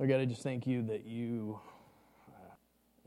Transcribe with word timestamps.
Lord 0.00 0.08
God, 0.08 0.20
I 0.20 0.24
just 0.24 0.42
thank 0.42 0.66
you 0.66 0.80
that 0.84 1.04
you 1.04 1.60
uh, 2.30 2.54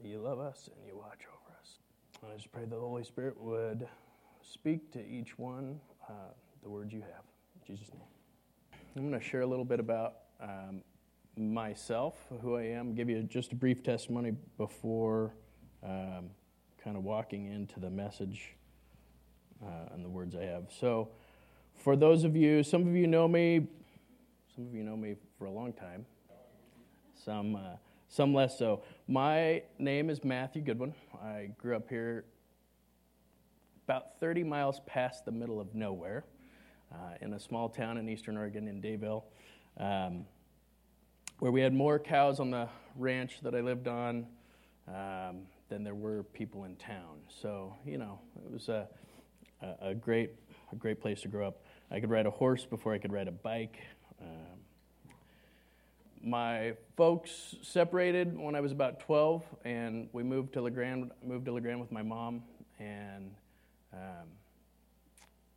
you 0.03 0.19
love 0.19 0.39
us 0.39 0.69
and 0.71 0.87
you 0.87 0.95
watch 0.95 1.21
over 1.27 1.57
us. 1.59 1.79
And 2.21 2.31
I 2.31 2.35
just 2.35 2.51
pray 2.51 2.65
the 2.65 2.79
Holy 2.79 3.03
Spirit 3.03 3.35
would 3.41 3.87
speak 4.43 4.91
to 4.91 5.03
each 5.03 5.39
one 5.39 5.79
uh, 6.07 6.13
the 6.61 6.69
words 6.69 6.93
you 6.93 7.01
have. 7.01 7.23
In 7.55 7.75
Jesus' 7.75 7.91
name. 7.91 8.79
I'm 8.95 9.09
going 9.09 9.19
to 9.19 9.27
share 9.27 9.41
a 9.41 9.45
little 9.47 9.65
bit 9.65 9.79
about 9.79 10.17
um, 10.39 10.83
myself, 11.35 12.13
who 12.43 12.57
I 12.57 12.65
am, 12.65 12.93
give 12.93 13.09
you 13.09 13.23
just 13.23 13.53
a 13.53 13.55
brief 13.55 13.81
testimony 13.81 14.33
before 14.59 15.33
um, 15.81 16.29
kind 16.83 16.95
of 16.95 17.03
walking 17.03 17.51
into 17.51 17.79
the 17.79 17.89
message 17.89 18.53
uh, 19.65 19.95
and 19.95 20.05
the 20.05 20.09
words 20.09 20.35
I 20.35 20.43
have. 20.43 20.65
So, 20.79 21.09
for 21.75 21.95
those 21.95 22.23
of 22.23 22.35
you, 22.35 22.61
some 22.61 22.87
of 22.87 22.95
you 22.95 23.07
know 23.07 23.27
me, 23.27 23.65
some 24.55 24.67
of 24.67 24.75
you 24.75 24.83
know 24.83 24.95
me 24.95 25.15
for 25.39 25.45
a 25.45 25.51
long 25.51 25.73
time 25.73 26.05
some, 27.23 27.55
uh, 27.55 27.77
some 28.09 28.33
less 28.33 28.57
so. 28.57 28.81
My 29.07 29.63
name 29.79 30.09
is 30.09 30.23
Matthew 30.23 30.61
Goodwin. 30.61 30.93
I 31.23 31.51
grew 31.57 31.75
up 31.75 31.87
here 31.87 32.25
about 33.87 34.19
30 34.19 34.43
miles 34.43 34.81
past 34.85 35.25
the 35.25 35.31
middle 35.31 35.59
of 35.59 35.73
nowhere 35.73 36.25
uh, 36.93 36.97
in 37.21 37.33
a 37.33 37.39
small 37.39 37.69
town 37.69 37.97
in 37.97 38.09
eastern 38.09 38.37
Oregon 38.37 38.67
in 38.67 38.81
Dayville, 38.81 39.23
um, 39.77 40.25
where 41.39 41.51
we 41.51 41.61
had 41.61 41.73
more 41.73 41.97
cows 41.97 42.39
on 42.39 42.51
the 42.51 42.67
ranch 42.97 43.39
that 43.43 43.55
I 43.55 43.61
lived 43.61 43.87
on 43.87 44.25
um, 44.87 45.43
than 45.69 45.83
there 45.83 45.95
were 45.95 46.23
people 46.23 46.65
in 46.65 46.75
town. 46.75 47.19
So, 47.41 47.75
you 47.85 47.97
know, 47.97 48.19
it 48.45 48.51
was 48.51 48.69
a, 48.69 48.87
a, 49.81 49.93
great, 49.93 50.31
a 50.71 50.75
great 50.75 50.99
place 50.99 51.21
to 51.21 51.29
grow 51.29 51.47
up. 51.47 51.63
I 51.89 51.99
could 51.99 52.09
ride 52.09 52.25
a 52.25 52.31
horse 52.31 52.65
before 52.65 52.93
I 52.93 52.97
could 52.97 53.13
ride 53.13 53.27
a 53.27 53.31
bike. 53.31 53.77
Um, 54.21 54.52
my 56.23 56.73
folks 56.95 57.55
separated 57.61 58.37
when 58.37 58.55
I 58.55 58.61
was 58.61 58.71
about 58.71 59.01
12, 59.01 59.43
and 59.65 60.07
we 60.13 60.23
moved 60.23 60.53
to 60.53 60.61
La 60.61 60.69
Grande. 60.69 61.11
Moved 61.21 61.45
to 61.45 61.51
La 61.51 61.59
Grande 61.59 61.81
with 61.81 61.91
my 61.91 62.01
mom, 62.01 62.43
and 62.79 63.31
um, 63.93 64.27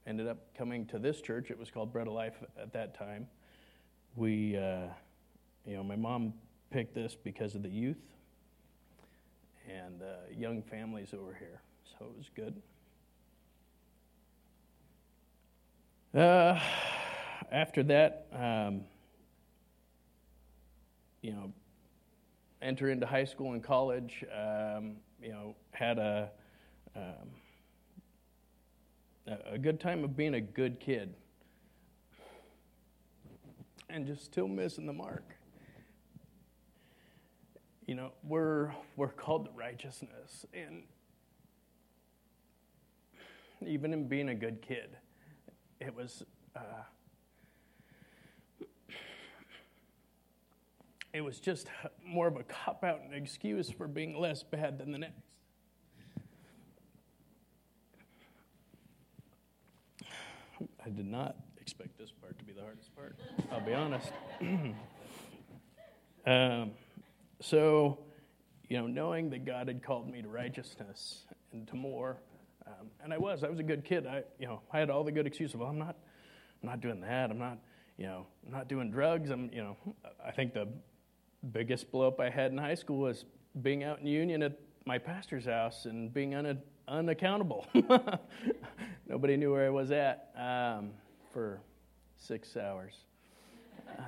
ended 0.07 0.27
up 0.27 0.39
coming 0.59 0.85
to 0.87 0.99
this 0.99 1.21
church. 1.21 1.51
It 1.51 1.59
was 1.59 1.71
called 1.71 1.93
Bread 1.93 2.09
of 2.09 2.15
Life 2.15 2.35
at 2.61 2.73
that 2.73 2.99
time. 2.99 3.29
We, 4.17 4.57
uh, 4.57 4.89
you 5.65 5.77
know, 5.77 5.85
my 5.85 5.97
mom 5.97 6.35
picked 6.71 6.95
this 6.95 7.15
because 7.15 7.55
of 7.55 7.63
the 7.63 7.71
youth 7.71 8.03
and 9.69 10.03
uh, 10.03 10.07
young 10.37 10.63
families 10.63 11.15
over 11.15 11.35
here, 11.39 11.61
so 11.97 12.07
it 12.07 12.17
was 12.17 12.31
good. 12.35 12.61
Uh, 16.13 16.59
after 17.53 17.85
that. 17.85 18.27
Um, 18.33 18.83
you 21.27 21.33
know, 21.33 21.53
enter 22.63 22.89
into 22.89 23.05
high 23.05 23.25
school 23.25 23.53
and 23.53 23.61
college, 23.61 24.25
um, 24.33 24.95
you 25.21 25.31
know, 25.31 25.57
had 25.73 25.99
a, 25.99 26.31
um, 26.95 27.33
a 29.51 29.59
good 29.59 29.81
time 29.81 30.05
of 30.05 30.17
being 30.17 30.35
a 30.35 30.41
good 30.41 30.79
kid 30.79 31.13
and 33.91 34.07
just 34.07 34.25
still 34.25 34.47
missing 34.47 34.87
the 34.87 34.93
mark. 34.93 35.35
You 37.87 37.97
know, 37.97 38.13
we're, 38.23 38.71
we're 38.95 39.09
called 39.09 39.47
to 39.47 39.51
righteousness, 39.51 40.47
and 40.55 40.85
even 43.67 43.93
in 43.93 44.07
being 44.07 44.29
a 44.29 44.35
good 44.35 44.63
kid, 44.63 44.97
it 45.81 45.93
was. 45.93 46.23
Uh, 46.55 46.61
it 51.17 51.25
was 51.25 51.41
just 51.41 51.69
more 52.05 52.27
of 52.27 52.37
a 52.37 52.43
cop 52.43 52.85
out 52.85 53.01
and 53.01 53.15
excuse 53.15 53.71
for 53.71 53.89
being 53.89 54.19
less 54.19 54.43
bad 54.43 54.79
than 54.79 54.93
the 54.93 54.99
next. 54.99 55.23
I 60.85 60.91
did 60.91 61.07
not 61.07 61.37
expect 61.59 61.99
this 61.99 62.13
part 62.13 62.39
to 62.39 62.45
be 62.45 62.53
the 62.53 62.61
hardest 62.61 62.95
part, 62.95 63.17
I'll 63.51 63.65
be 63.65 63.73
honest. 63.73 64.13
um, 66.27 66.73
so, 67.41 67.99
you 68.69 68.77
know, 68.77 68.87
knowing 68.87 69.31
that 69.31 69.47
God 69.47 69.69
had 69.69 69.83
called 69.83 70.11
me 70.11 70.21
to 70.21 70.29
righteousness 70.29 71.23
and 71.53 71.67
to 71.69 71.77
more, 71.77 72.19
um, 72.67 72.89
and 73.03 73.13
I 73.13 73.19
was, 73.19 73.43
I 73.43 73.49
was 73.49 73.59
a 73.59 73.65
good 73.65 73.85
kid. 73.85 74.07
I, 74.07 74.23
you 74.39 74.47
know, 74.47 74.61
I 74.71 74.79
had 74.79 74.91
all 74.91 75.03
the 75.03 75.13
good 75.13 75.27
excuses. 75.27 75.57
Well, 75.57 75.69
I'm 75.69 75.79
not, 75.79 75.97
I'm 76.63 76.69
not 76.69 76.81
doing 76.81 77.01
that. 77.01 77.31
I'm 77.31 77.39
not, 77.39 77.59
you 77.97 78.07
know, 78.07 78.27
I'm 78.45 78.53
not 78.53 78.69
doing 78.69 78.91
drugs. 78.91 79.31
I'm, 79.31 79.51
you 79.53 79.63
know, 79.63 79.77
I 80.25 80.31
think 80.31 80.53
the 80.53 80.69
biggest 81.53 81.91
blow 81.91 82.09
up 82.09 82.21
I 82.21 82.31
had 82.31 82.53
in 82.53 82.59
high 82.59 82.75
school 82.75 82.99
was 82.99 83.25
being 83.63 83.85
out 83.85 84.01
in 84.01 84.07
Union 84.07 84.43
at 84.43 84.59
my 84.85 84.99
pastor's 84.99 85.47
house 85.47 85.87
and 85.87 86.13
being 86.13 86.35
un- 86.35 86.63
unaccountable. 86.89 87.67
Nobody 89.09 89.37
knew 89.37 89.53
where 89.53 89.67
I 89.67 89.71
was 89.71 89.91
at 89.91 90.31
um, 90.37 90.91
for 91.33 91.61
six 92.17 92.57
hours. 92.57 92.95
Uh, 93.89 94.03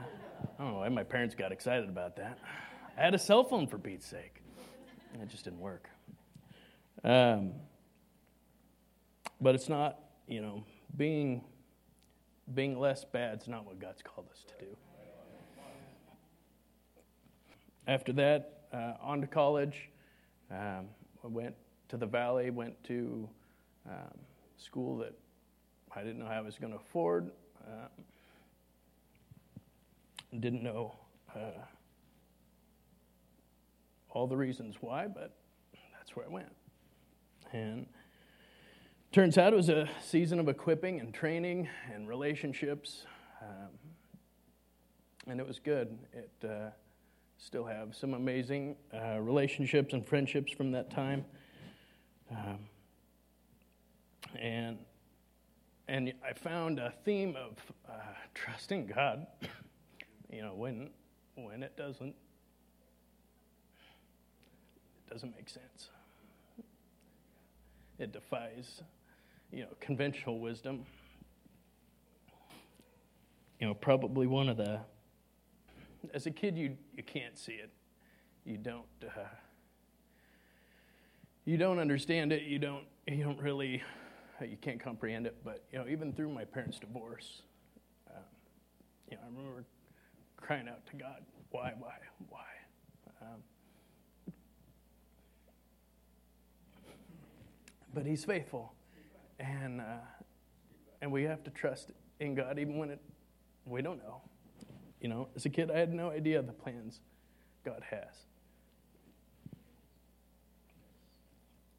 I 0.59 0.63
don't 0.63 0.73
know 0.73 0.79
why 0.81 0.89
my 0.89 1.05
parents 1.05 1.35
got 1.35 1.53
excited 1.53 1.89
about 1.89 2.17
that. 2.17 2.39
I 2.97 3.03
had 3.03 3.15
a 3.15 3.19
cell 3.19 3.45
phone 3.45 3.67
for 3.67 3.79
Pete's 3.79 4.07
sake. 4.07 4.43
and 5.13 5.23
It 5.23 5.29
just 5.29 5.45
didn't 5.45 5.61
work. 5.61 5.89
Um, 7.05 7.53
but 9.41 9.55
it's 9.55 9.69
not, 9.69 10.01
you 10.27 10.41
know, 10.41 10.65
being 10.97 11.45
being 12.55 12.79
less 12.79 13.05
bad 13.05 13.43
is 13.43 13.49
not 13.49 13.67
what 13.67 13.79
God's 13.79 14.03
called 14.03 14.27
us 14.31 14.43
to 14.49 14.65
do 14.65 14.77
after 17.89 18.13
that, 18.13 18.61
uh, 18.73 18.93
on 19.01 19.23
to 19.23 19.27
college. 19.27 19.89
Um, 20.51 20.87
I 21.25 21.27
went 21.27 21.55
to 21.89 21.97
the 21.97 22.07
Valley, 22.07 22.51
went 22.51 22.83
to 22.85 23.29
um, 23.89 24.19
school 24.59 24.99
that 24.99 25.15
I 25.97 26.03
didn't 26.03 26.19
know 26.19 26.27
I 26.27 26.43
was 26.43 26.59
going 26.59 26.73
to 26.73 26.79
afford. 26.79 27.31
Uh, 27.67 27.89
didn't 30.39 30.63
know 30.63 30.95
uh, 31.35 31.63
all 34.11 34.27
the 34.27 34.37
reasons 34.37 34.77
why, 34.81 35.07
but 35.07 35.35
that's 35.97 36.15
where 36.15 36.27
I 36.27 36.29
went. 36.29 36.53
And 37.53 37.87
turns 39.13 39.39
out 39.39 39.55
it 39.55 39.57
was 39.57 39.71
a 39.71 39.89
season 40.03 40.39
of 40.39 40.49
equipping 40.49 41.01
and 41.01 41.15
training 41.15 41.67
and 41.93 42.07
relationships, 42.07 43.07
um, 43.41 43.71
and 45.27 45.41
it 45.41 45.47
was 45.47 45.59
good. 45.59 45.99
It 46.13 46.31
uh, 46.47 46.71
Still 47.39 47.65
have 47.65 47.95
some 47.95 48.15
amazing 48.15 48.77
uh, 48.93 49.21
relationships 49.21 49.95
and 49.95 50.05
friendships 50.05 50.53
from 50.53 50.73
that 50.73 50.91
time. 50.91 51.25
Um, 52.31 52.59
and 54.39 54.79
and 55.87 56.13
I 56.23 56.35
found 56.35 56.79
a 56.79 56.93
theme 57.05 57.37
of 57.37 57.53
uh, 57.89 57.93
trusting 58.35 58.89
God. 58.89 59.27
you 60.31 60.43
know, 60.43 60.55
when 60.55 60.91
when 61.37 61.63
it 61.63 61.77
doesn't, 61.77 62.15
it 65.07 65.13
doesn't 65.13 65.35
make 65.35 65.49
sense. 65.49 65.89
It 67.99 68.13
defies, 68.13 68.83
you 69.53 69.63
know, 69.63 69.69
conventional 69.81 70.41
wisdom. 70.41 70.85
You 73.61 73.69
know, 73.69 73.75
probably 73.75 74.27
one 74.27 74.49
of 74.49 74.57
the 74.57 74.81
as 76.15 76.27
a 76.27 76.31
kid, 76.31 76.57
you, 76.57 76.77
you 76.97 77.03
can't 77.03 77.39
see 77.39 77.53
it. 77.53 77.71
You 78.45 78.57
don't. 78.57 78.85
Uh, 79.03 79.21
you 81.45 81.57
don't 81.57 81.79
understand 81.79 82.33
it. 82.33 82.43
You 82.43 82.59
don't. 82.59 82.85
You 83.07 83.25
don't 83.25 83.41
really. 83.41 83.83
You 84.41 84.57
can't 84.61 84.79
comprehend 84.79 85.27
it. 85.27 85.37
But 85.45 85.65
you 85.73 85.79
know, 85.79 85.89
even 85.89 86.13
through 86.13 86.31
my 86.31 86.45
parents' 86.45 86.79
divorce, 86.79 87.43
um, 88.09 88.23
you 89.11 89.17
know, 89.17 89.23
I 89.25 89.27
remember 89.27 89.65
crying 90.37 90.69
out 90.69 90.87
to 90.87 90.97
God, 90.97 91.25
"Why? 91.51 91.75
Why? 91.79 91.95
Why?" 92.29 92.45
Um, 93.21 94.33
but 97.93 98.07
He's 98.07 98.25
faithful, 98.25 98.73
and 99.41 99.81
uh, 99.81 99.97
and 101.03 101.11
we 101.11 101.25
have 101.25 101.43
to 101.45 101.51
trust 101.51 101.91
in 102.21 102.35
God 102.35 102.59
even 102.59 102.79
when 102.79 102.91
it 102.91 103.01
we 103.67 103.83
don't 103.83 103.99
know. 103.99 104.23
You 105.01 105.09
know, 105.09 105.29
as 105.37 105.47
a 105.47 105.51
kid, 105.51 105.71
I 105.71 105.79
had 105.79 105.93
no 105.93 106.11
idea 106.11 106.43
the 106.43 106.53
plans 106.53 107.01
God 107.65 107.83
has. 107.91 108.27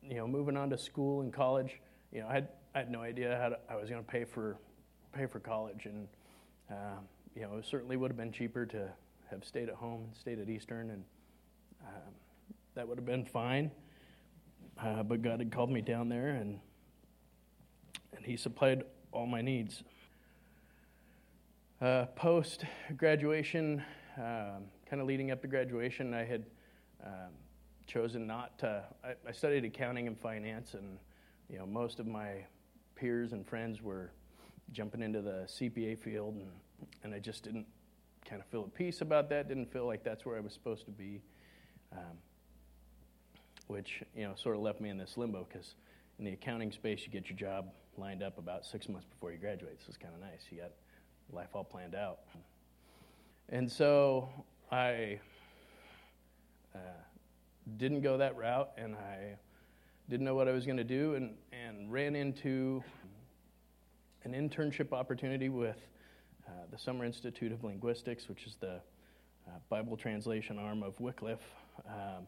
You 0.01 0.16
know, 0.16 0.27
moving 0.27 0.57
on 0.57 0.69
to 0.69 0.77
school 0.77 1.21
and 1.21 1.31
college, 1.31 1.80
you 2.12 2.21
know, 2.21 2.27
I 2.27 2.33
had, 2.33 2.48
I 2.74 2.80
had 2.80 2.92
no 2.92 3.01
idea 3.01 3.38
how 3.42 3.50
to, 3.50 3.60
I 3.69 3.75
was 3.75 3.89
going 3.89 4.04
to 4.04 4.10
pay 4.10 4.24
for 4.24 4.57
pay 5.13 5.25
for 5.25 5.39
college, 5.39 5.86
and 5.86 6.07
um, 6.69 7.07
you 7.36 7.42
know, 7.42 7.57
it 7.57 7.66
certainly 7.66 7.98
would 7.98 8.12
have 8.12 8.18
been 8.18 8.31
cheaper 8.31 8.66
to 8.68 8.89
have 9.30 9.44
stayed 9.44 9.69
at 9.69 9.75
home 9.75 10.04
and 10.06 10.16
stayed 10.16 10.39
at 10.39 10.50
Eastern, 10.50 10.92
and 10.92 11.04
um, 11.86 12.13
that 12.75 12.88
would 12.88 12.98
have 12.98 13.06
been 13.06 13.25
fine. 13.25 13.71
Uh, 14.81 15.04
but 15.04 15.21
God 15.21 15.39
had 15.39 15.51
called 15.51 15.71
me 15.71 15.81
down 15.81 16.10
there, 16.10 16.30
and 16.30 16.60
and 18.16 18.25
He 18.25 18.38
supplied 18.38 18.83
all 19.12 19.25
my 19.25 19.42
needs. 19.42 19.83
Uh, 21.81 22.06
Post 22.18 22.66
graduation, 22.98 23.81
um, 24.18 24.66
kind 24.90 25.02
of 25.02 25.08
leading 25.08 25.31
up 25.31 25.42
to 25.42 25.48
graduation, 25.48 26.14
I 26.14 26.26
had 26.26 26.44
um, 27.06 27.31
chosen 27.88 28.28
not 28.28 28.60
to. 28.60 28.84
I, 29.02 29.14
I, 29.26 29.31
studied 29.31 29.64
accounting 29.64 30.06
and 30.06 30.20
finance, 30.20 30.74
and 30.74 30.98
you 31.50 31.58
know 31.58 31.66
most 31.66 32.02
of 32.02 32.06
my 32.06 32.44
peers 32.96 33.31
and 33.31 33.48
friends 33.48 33.81
were 33.81 34.12
jumping 34.74 35.02
into 35.02 35.22
the 35.22 35.48
CPA 35.48 35.98
field, 36.00 36.36
and, 36.36 36.52
and 37.06 37.14
I 37.14 37.20
just 37.20 37.46
didn't 37.46 37.66
kind 38.30 38.42
of 38.42 38.48
feel 38.50 38.64
at 38.64 38.74
peace 38.74 39.00
about 39.00 39.30
that. 39.30 39.48
Didn't 39.48 39.72
feel 39.72 39.86
like 39.86 40.04
that's 40.04 40.26
where 40.26 40.36
I 40.36 40.42
was 40.42 40.52
supposed 40.52 40.84
to 40.84 40.92
be, 40.92 41.22
um, 41.94 42.18
which 43.68 44.04
you 44.14 44.24
know 44.24 44.34
sort 44.36 44.58
of 44.58 44.62
left 44.64 44.81
me 44.81 44.90
in 44.90 44.98
this 44.98 45.16
limbo 45.16 45.48
because 45.50 45.76
in 46.18 46.26
the 46.26 46.34
accounting 46.34 46.74
space 46.74 47.04
you 47.06 47.10
get 47.10 47.30
your 47.30 47.38
job 47.38 47.70
lined 47.98 48.22
up 48.22 48.38
about 48.38 48.66
six 48.66 48.90
months 48.90 49.08
before 49.10 49.31
you 49.31 49.38
graduate, 49.38 49.78
so 49.80 49.86
it's 49.88 49.98
kind 49.98 50.14
of 50.14 50.20
nice. 50.20 50.42
You 50.52 50.58
got 50.58 50.72
life 51.31 51.50
all 51.54 51.64
planned 51.64 51.96
out. 51.96 52.20
And 53.50 53.72
so 53.72 54.30
I 54.72 55.20
uh, 56.76 56.80
didn't 57.78 58.02
go 58.02 58.18
that 58.18 58.38
route, 58.38 58.72
and 58.78 58.96
I 58.96 59.36
didn't 60.10 60.26
know 60.26 60.36
what 60.36 60.48
I 60.48 60.52
was 60.52 60.66
going 60.66 60.78
to 60.78 60.84
do, 60.84 61.16
and, 61.16 61.36
and 61.52 61.92
ran 61.92 62.16
into 62.16 62.84
an 64.24 64.34
internship 64.34 64.94
opportunity 64.94 65.50
with 65.50 65.78
uh, 66.48 66.52
the 66.72 66.78
Summer 66.78 67.06
Institute 67.06 67.52
of 67.52 67.64
Linguistics, 67.64 68.28
which 68.28 68.46
is 68.46 68.56
the 68.60 68.76
uh, 69.48 69.52
Bible 69.70 69.98
translation 69.98 70.60
arm 70.60 70.84
of 70.84 71.00
Wycliffe. 71.00 71.40
Um, 71.88 72.28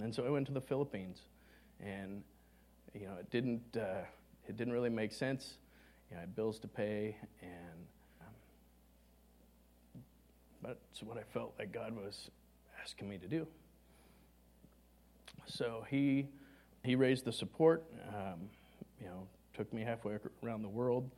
and 0.00 0.14
so 0.14 0.24
I 0.24 0.30
went 0.30 0.46
to 0.46 0.52
the 0.52 0.60
Philippines, 0.60 1.20
and 1.80 2.22
you 2.94 3.06
know 3.06 3.14
it 3.18 3.30
didn't 3.30 3.76
uh, 3.76 4.04
it 4.48 4.56
didn't 4.56 4.72
really 4.72 4.90
make 4.90 5.12
sense. 5.12 5.54
You 6.08 6.16
know, 6.16 6.18
I 6.18 6.20
had 6.22 6.36
bills 6.36 6.58
to 6.60 6.68
pay, 6.68 7.16
and 7.42 7.86
that's 10.62 11.02
what 11.02 11.18
I 11.18 11.22
felt 11.32 11.54
like 11.58 11.72
God 11.72 11.94
was 11.94 12.30
asking 12.82 13.08
me 13.08 13.18
to 13.18 13.26
do. 13.26 13.46
So 15.46 15.84
he 15.88 16.28
he 16.84 16.94
raised 16.94 17.24
the 17.24 17.32
support. 17.32 17.84
Um, 18.08 18.48
you 19.00 19.06
know, 19.06 19.26
took 19.54 19.72
me 19.72 19.82
halfway 19.82 20.18
around 20.44 20.62
the 20.62 20.68
world, 20.68 21.10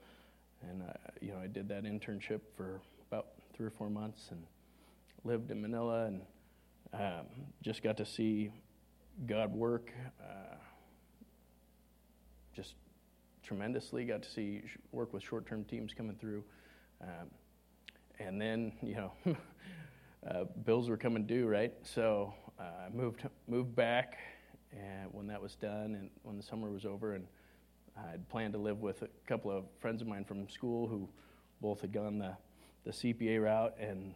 and 0.62 0.82
uh, 0.82 0.92
you 1.20 1.32
know 1.32 1.38
I 1.38 1.46
did 1.46 1.68
that 1.68 1.84
internship 1.84 2.40
for 2.56 2.80
about 3.10 3.26
three 3.54 3.66
or 3.66 3.70
four 3.70 3.90
months, 3.90 4.28
and 4.30 4.42
lived 5.24 5.50
in 5.50 5.60
Manila, 5.60 6.06
and 6.06 6.20
um, 6.92 7.26
just 7.62 7.82
got 7.82 7.96
to 7.98 8.06
see 8.06 8.50
God 9.26 9.52
work. 9.52 9.92
Uh, 10.20 10.56
just 12.54 12.74
tremendously. 13.42 14.04
Got 14.04 14.22
to 14.22 14.30
see 14.30 14.62
work 14.92 15.12
with 15.12 15.22
short-term 15.22 15.64
teams 15.64 15.92
coming 15.92 16.16
through. 16.16 16.44
Um, 17.02 17.28
and 18.18 18.40
then 18.40 18.72
you 18.82 18.94
know 18.94 19.12
uh, 20.30 20.44
bills 20.64 20.88
were 20.88 20.96
coming 20.96 21.26
due, 21.26 21.46
right? 21.46 21.72
So 21.82 22.34
uh, 22.58 22.86
I 22.86 22.88
moved 22.94 23.26
moved 23.46 23.74
back, 23.74 24.18
and 24.72 25.12
when 25.12 25.26
that 25.28 25.40
was 25.40 25.54
done, 25.54 25.94
and 25.94 26.10
when 26.22 26.36
the 26.36 26.42
summer 26.42 26.70
was 26.70 26.84
over, 26.84 27.14
and 27.14 27.26
I'd 27.96 28.28
planned 28.28 28.52
to 28.54 28.58
live 28.58 28.80
with 28.80 29.02
a 29.02 29.08
couple 29.26 29.50
of 29.50 29.64
friends 29.80 30.02
of 30.02 30.08
mine 30.08 30.24
from 30.24 30.48
school 30.48 30.88
who 30.88 31.08
both 31.60 31.80
had 31.80 31.92
gone 31.92 32.18
the 32.18 32.36
the 32.84 32.90
CPA 32.90 33.42
route, 33.42 33.74
and 33.78 34.14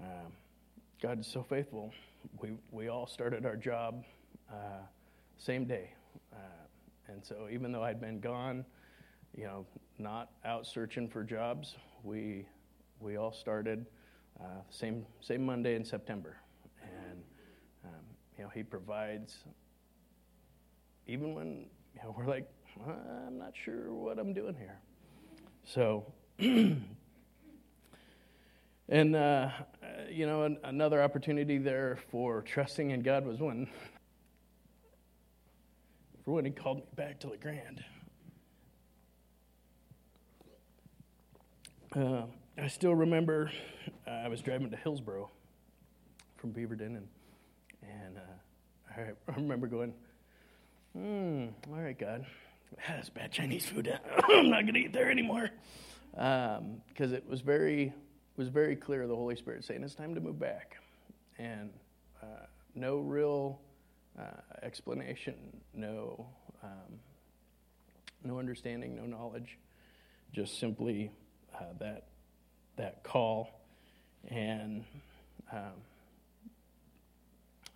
um, 0.00 0.32
God 1.00 1.20
is 1.20 1.26
so 1.26 1.42
faithful. 1.42 1.92
We 2.40 2.52
we 2.70 2.88
all 2.88 3.06
started 3.06 3.46
our 3.46 3.56
job 3.56 4.04
uh, 4.50 4.84
same 5.38 5.64
day, 5.64 5.92
uh, 6.32 7.08
and 7.08 7.24
so 7.24 7.48
even 7.50 7.72
though 7.72 7.82
I'd 7.82 8.00
been 8.00 8.20
gone, 8.20 8.64
you 9.36 9.44
know, 9.44 9.66
not 9.98 10.30
out 10.44 10.66
searching 10.66 11.08
for 11.08 11.22
jobs, 11.22 11.76
we 12.02 12.46
we 13.04 13.16
all 13.18 13.32
started 13.32 13.84
uh, 14.40 14.62
same 14.70 15.04
same 15.20 15.44
Monday 15.44 15.76
in 15.76 15.84
September, 15.84 16.36
and 16.82 17.22
um, 17.84 18.00
you 18.38 18.44
know 18.44 18.50
he 18.52 18.62
provides 18.62 19.44
even 21.06 21.34
when 21.34 21.66
you 21.94 22.02
know 22.02 22.14
we're 22.16 22.24
like 22.26 22.50
I'm 22.86 23.38
not 23.38 23.52
sure 23.54 23.92
what 23.92 24.18
I'm 24.18 24.32
doing 24.32 24.54
here. 24.54 24.80
So, 25.64 26.10
and 26.38 26.80
uh, 28.88 29.50
you 30.10 30.26
know 30.26 30.44
an, 30.44 30.56
another 30.64 31.02
opportunity 31.02 31.58
there 31.58 31.98
for 32.10 32.40
trusting 32.40 32.90
in 32.90 33.02
God 33.02 33.26
was 33.26 33.38
when 33.38 33.68
for 36.24 36.32
when 36.32 36.46
He 36.46 36.50
called 36.50 36.78
me 36.78 36.84
back 36.96 37.20
to 37.20 37.28
La 37.28 37.36
Grande. 37.36 37.84
Uh, 41.94 42.22
I 42.56 42.68
still 42.68 42.94
remember 42.94 43.50
uh, 44.06 44.10
I 44.10 44.28
was 44.28 44.40
driving 44.40 44.70
to 44.70 44.76
Hillsboro 44.76 45.28
from 46.36 46.52
Beaverton, 46.52 46.96
and 46.96 47.08
and 47.82 48.16
uh, 48.16 49.00
I, 49.28 49.32
remember 49.32 49.66
going, 49.66 49.92
hmm, 50.92 51.46
all 51.72 51.80
right, 51.80 51.98
God, 51.98 52.24
that's 52.86 53.10
bad 53.10 53.32
Chinese 53.32 53.66
food. 53.66 53.88
I'm 54.28 54.50
not 54.50 54.62
going 54.62 54.74
to 54.74 54.80
eat 54.80 54.92
there 54.92 55.10
anymore, 55.10 55.50
because 56.12 56.58
um, 56.58 57.14
it 57.14 57.28
was 57.28 57.40
very 57.40 57.92
was 58.36 58.48
very 58.48 58.76
clear 58.76 59.08
the 59.08 59.16
Holy 59.16 59.34
Spirit 59.34 59.64
saying 59.64 59.82
it's 59.82 59.96
time 59.96 60.14
to 60.14 60.20
move 60.20 60.38
back, 60.38 60.76
and 61.38 61.70
uh, 62.22 62.46
no 62.76 62.98
real 62.98 63.60
uh, 64.16 64.42
explanation, 64.62 65.34
no 65.74 66.24
um, 66.62 67.00
no 68.22 68.38
understanding, 68.38 68.94
no 68.94 69.06
knowledge, 69.06 69.58
just 70.32 70.60
simply 70.60 71.10
uh, 71.58 71.64
that 71.80 72.04
that 72.76 73.02
call. 73.02 73.48
And 74.28 74.84
um, 75.52 75.72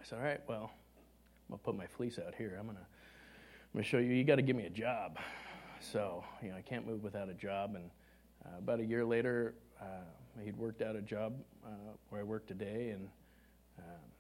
I 0.00 0.04
said, 0.04 0.18
All 0.18 0.24
right, 0.24 0.40
well, 0.48 0.70
I'm 1.48 1.58
to 1.58 1.64
put 1.64 1.76
my 1.76 1.86
fleece 1.86 2.18
out 2.24 2.34
here. 2.34 2.56
I'm 2.58 2.66
to 2.66 2.76
I'm 3.74 3.82
to 3.82 3.86
show 3.86 3.98
you, 3.98 4.12
you 4.12 4.24
got 4.24 4.36
to 4.36 4.42
give 4.42 4.56
me 4.56 4.64
a 4.64 4.70
job. 4.70 5.18
So, 5.80 6.24
you 6.42 6.48
know, 6.50 6.56
I 6.56 6.62
can't 6.62 6.86
move 6.86 7.02
without 7.04 7.28
a 7.28 7.34
job. 7.34 7.74
And 7.74 7.90
uh, 8.44 8.58
about 8.58 8.80
a 8.80 8.84
year 8.84 9.04
later, 9.04 9.54
uh, 9.80 9.84
he'd 10.42 10.56
worked 10.56 10.80
out 10.80 10.96
a 10.96 11.02
job 11.02 11.34
uh, 11.66 11.70
where 12.08 12.22
I 12.22 12.24
work 12.24 12.46
today. 12.46 12.90
And, 12.90 13.08
um, 13.78 14.10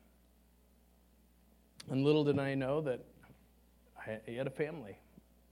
and 1.90 2.04
little 2.04 2.24
did 2.24 2.38
I 2.38 2.54
know 2.54 2.82
that 2.82 3.04
I, 4.06 4.18
he 4.26 4.36
had 4.36 4.46
a 4.46 4.50
family 4.50 4.98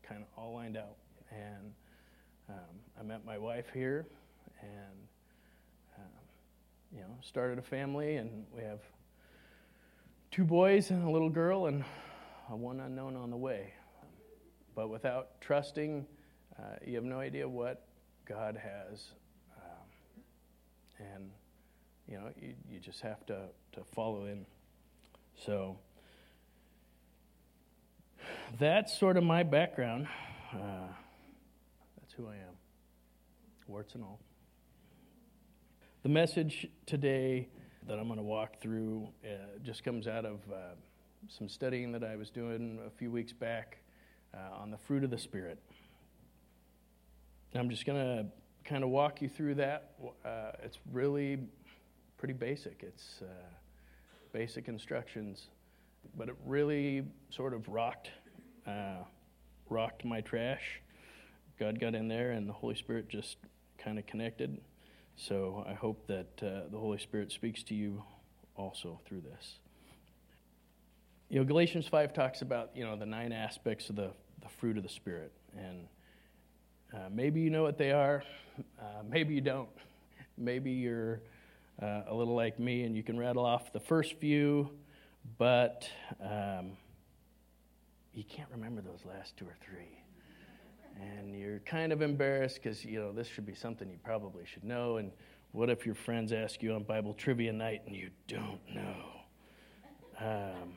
kind 0.02 0.22
of 0.22 0.28
all 0.36 0.52
lined 0.54 0.76
out. 0.76 0.96
And 1.30 1.72
um, 2.50 2.56
I 3.00 3.02
met 3.02 3.24
my 3.24 3.38
wife 3.38 3.66
here, 3.72 4.06
and 4.60 5.08
you 6.92 7.00
know, 7.00 7.16
started 7.22 7.58
a 7.58 7.62
family, 7.62 8.16
and 8.16 8.46
we 8.54 8.62
have 8.62 8.80
two 10.30 10.44
boys 10.44 10.90
and 10.90 11.06
a 11.06 11.10
little 11.10 11.30
girl, 11.30 11.66
and 11.66 11.84
one 12.48 12.80
unknown 12.80 13.16
on 13.16 13.30
the 13.30 13.36
way. 13.36 13.72
But 14.74 14.88
without 14.88 15.40
trusting, 15.40 16.06
uh, 16.58 16.62
you 16.84 16.94
have 16.96 17.04
no 17.04 17.18
idea 17.18 17.48
what 17.48 17.86
God 18.26 18.56
has. 18.56 19.06
Um, 19.56 21.06
and, 21.14 21.30
you 22.08 22.18
know, 22.18 22.28
you, 22.40 22.54
you 22.70 22.78
just 22.78 23.00
have 23.00 23.24
to, 23.26 23.46
to 23.72 23.84
follow 23.94 24.26
in. 24.26 24.46
So, 25.44 25.78
that's 28.58 28.98
sort 28.98 29.16
of 29.16 29.24
my 29.24 29.42
background. 29.42 30.06
Uh, 30.52 30.88
that's 32.00 32.12
who 32.14 32.26
I 32.28 32.34
am, 32.34 32.54
warts 33.66 33.94
and 33.94 34.04
all. 34.04 34.20
The 36.06 36.12
message 36.12 36.68
today 36.86 37.48
that 37.88 37.98
I'm 37.98 38.06
going 38.06 38.20
to 38.20 38.22
walk 38.22 38.60
through 38.60 39.08
uh, 39.24 39.58
just 39.64 39.82
comes 39.82 40.06
out 40.06 40.24
of 40.24 40.38
uh, 40.54 40.76
some 41.26 41.48
studying 41.48 41.90
that 41.90 42.04
I 42.04 42.14
was 42.14 42.30
doing 42.30 42.78
a 42.86 42.90
few 42.90 43.10
weeks 43.10 43.32
back 43.32 43.78
uh, 44.32 44.54
on 44.54 44.70
the 44.70 44.76
fruit 44.76 45.02
of 45.02 45.10
the 45.10 45.18
Spirit. 45.18 45.58
I'm 47.56 47.68
just 47.68 47.84
going 47.84 47.98
to 47.98 48.26
kind 48.64 48.84
of 48.84 48.90
walk 48.90 49.20
you 49.20 49.28
through 49.28 49.56
that. 49.56 49.94
Uh, 50.24 50.52
it's 50.62 50.78
really 50.92 51.40
pretty 52.18 52.34
basic, 52.34 52.84
it's 52.84 53.20
uh, 53.22 53.48
basic 54.32 54.68
instructions, 54.68 55.48
but 56.16 56.28
it 56.28 56.36
really 56.46 57.02
sort 57.30 57.52
of 57.52 57.66
rocked, 57.66 58.12
uh, 58.64 59.02
rocked 59.68 60.04
my 60.04 60.20
trash. 60.20 60.80
God 61.58 61.80
got 61.80 61.96
in 61.96 62.06
there, 62.06 62.30
and 62.30 62.48
the 62.48 62.52
Holy 62.52 62.76
Spirit 62.76 63.08
just 63.08 63.38
kind 63.76 63.98
of 63.98 64.06
connected. 64.06 64.60
So 65.16 65.64
I 65.66 65.72
hope 65.72 66.06
that 66.08 66.26
uh, 66.42 66.68
the 66.70 66.78
Holy 66.78 66.98
Spirit 66.98 67.32
speaks 67.32 67.62
to 67.64 67.74
you 67.74 68.02
also 68.54 69.00
through 69.06 69.22
this. 69.22 69.58
You 71.30 71.38
know, 71.38 71.44
Galatians 71.44 71.88
5 71.88 72.12
talks 72.12 72.42
about, 72.42 72.70
you 72.74 72.84
know, 72.84 72.96
the 72.96 73.06
nine 73.06 73.32
aspects 73.32 73.88
of 73.88 73.96
the, 73.96 74.10
the 74.42 74.48
fruit 74.60 74.76
of 74.76 74.82
the 74.82 74.90
Spirit. 74.90 75.32
And 75.56 75.88
uh, 76.92 77.08
maybe 77.10 77.40
you 77.40 77.50
know 77.50 77.62
what 77.62 77.78
they 77.78 77.92
are, 77.92 78.22
uh, 78.78 79.02
maybe 79.08 79.34
you 79.34 79.40
don't. 79.40 79.70
Maybe 80.38 80.70
you're 80.70 81.22
uh, 81.82 82.02
a 82.08 82.14
little 82.14 82.34
like 82.34 82.60
me 82.60 82.84
and 82.84 82.94
you 82.94 83.02
can 83.02 83.18
rattle 83.18 83.44
off 83.44 83.72
the 83.72 83.80
first 83.80 84.14
few, 84.20 84.70
but 85.38 85.88
um, 86.20 86.72
you 88.12 88.22
can't 88.22 88.50
remember 88.50 88.82
those 88.82 89.00
last 89.06 89.36
two 89.38 89.46
or 89.46 89.56
three 89.64 89.98
and 91.00 91.38
you're 91.38 91.60
kind 91.60 91.92
of 91.92 92.02
embarrassed 92.02 92.60
because 92.62 92.84
you 92.84 92.98
know 92.98 93.12
this 93.12 93.26
should 93.26 93.46
be 93.46 93.54
something 93.54 93.88
you 93.90 93.98
probably 94.02 94.44
should 94.44 94.64
know 94.64 94.96
and 94.96 95.10
What 95.52 95.70
if 95.70 95.86
your 95.86 95.94
friends 95.94 96.32
ask 96.32 96.62
you 96.62 96.74
on 96.74 96.82
Bible 96.82 97.14
trivia 97.14 97.50
night 97.50 97.80
and 97.86 97.96
you 97.96 98.10
don't 98.28 98.60
know? 98.74 98.94
Um, 100.20 100.76